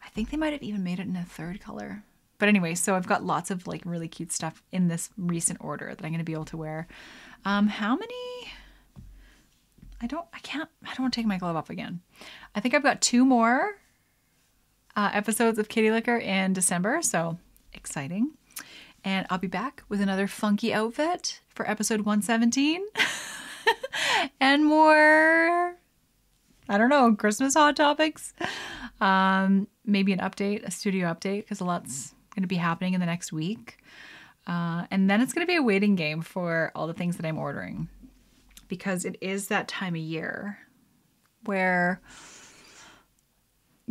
[0.02, 2.02] I think they might have even made it in a third color.
[2.38, 5.94] But anyway, so I've got lots of like really cute stuff in this recent order
[5.94, 6.86] that I'm to be able to wear.
[7.44, 8.52] Um, how many?
[10.00, 12.00] I don't, I can't, I don't want to take my glove off again.
[12.54, 13.76] I think I've got two more
[14.96, 17.38] uh, episodes of Kitty Liquor in December, so
[17.72, 18.32] exciting.
[19.04, 22.82] And I'll be back with another funky outfit for episode 117
[24.40, 25.76] and more,
[26.68, 28.32] I don't know, Christmas hot topics.
[29.00, 33.00] Um, maybe an update, a studio update, because a lot's going to be happening in
[33.00, 33.78] the next week.
[34.46, 37.26] Uh, and then it's going to be a waiting game for all the things that
[37.26, 37.88] I'm ordering
[38.74, 40.58] because it is that time of year
[41.44, 42.00] where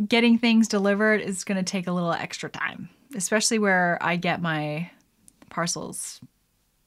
[0.06, 4.42] getting things delivered is going to take a little extra time, especially where I get
[4.42, 4.90] my
[5.48, 6.20] parcels.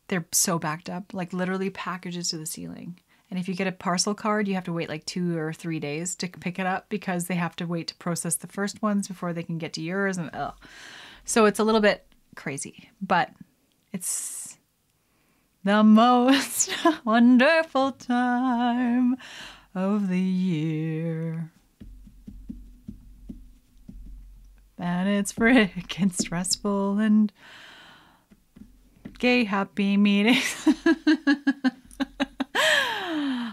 [0.09, 2.99] They're so backed up, like literally packages to the ceiling.
[3.31, 5.79] And if you get a parcel card, you have to wait like two or three
[5.79, 9.07] days to pick it up because they have to wait to process the first ones
[9.07, 10.19] before they can get to yours.
[10.19, 10.53] And ugh.
[11.25, 13.31] so it's a little bit crazy, but
[13.91, 14.46] it's
[15.67, 16.71] the most
[17.05, 19.17] wonderful time
[19.75, 21.51] of the year.
[24.79, 27.33] And it's freaking stressful and
[29.19, 30.69] gay happy meetings.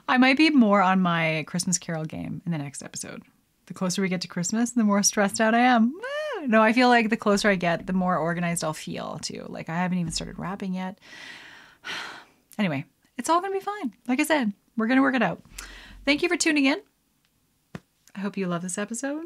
[0.07, 3.25] I might be more on my Christmas Carol game in the next episode.
[3.67, 5.93] The closer we get to Christmas, the more stressed out I am.
[6.47, 9.47] No, I feel like the closer I get, the more organized I'll feel too.
[9.49, 10.99] Like I haven't even started wrapping yet.
[12.57, 12.85] Anyway,
[13.19, 13.93] it's all going to be fine.
[14.07, 15.43] Like I said, we're going to work it out.
[16.05, 16.81] Thank you for tuning in.
[18.15, 19.25] I hope you love this episode.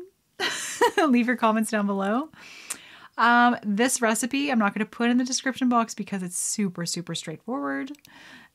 [1.07, 2.31] Leave your comments down below.
[3.19, 6.87] Um, this recipe I'm not going to put in the description box because it's super,
[6.87, 7.93] super straightforward.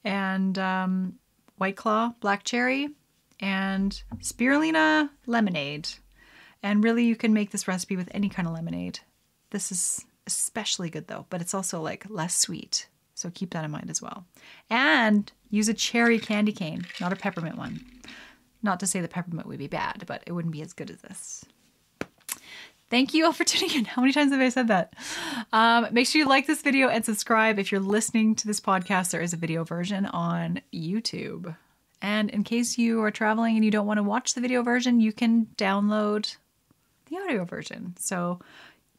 [0.04, 1.20] And um,
[1.58, 2.90] White Claw Black Cherry
[3.40, 5.90] and Spirulina Lemonade.
[6.64, 9.02] And really, you can make this recipe with any kind of lemonade.
[9.52, 12.88] This is especially good though, but it's also like less sweet.
[13.16, 14.26] So keep that in mind as well.
[14.70, 17.86] And use a cherry candy cane, not a peppermint one.
[18.62, 21.02] Not to say the peppermint would be bad, but it wouldn't be as good as
[21.02, 21.46] this.
[22.90, 23.86] Thank you all for tuning in.
[23.86, 24.94] How many times have I said that?
[25.52, 27.60] Um, make sure you like this video and subscribe.
[27.60, 31.56] If you're listening to this podcast, there is a video version on YouTube.
[32.02, 35.00] And in case you are traveling and you don't want to watch the video version,
[35.00, 36.36] you can download
[37.10, 37.96] the audio version.
[37.98, 38.40] So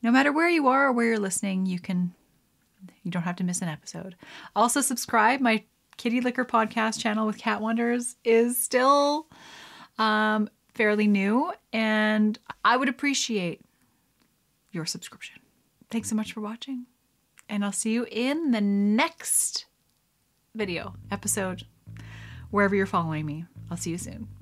[0.03, 2.15] no matter where you are or where you're listening, you can
[3.03, 4.17] you don't have to miss an episode.
[4.55, 5.41] Also, subscribe.
[5.41, 5.65] My
[5.97, 9.29] Kitty Liquor podcast channel with Kat Wonders is still
[9.99, 13.61] um, fairly new, and I would appreciate
[14.73, 15.41] your subscription.
[15.91, 16.87] Thanks so much for watching,
[17.49, 19.67] and I'll see you in the next
[20.55, 21.65] video episode,
[22.51, 23.45] wherever you're following me.
[23.71, 24.34] I'll see you soon.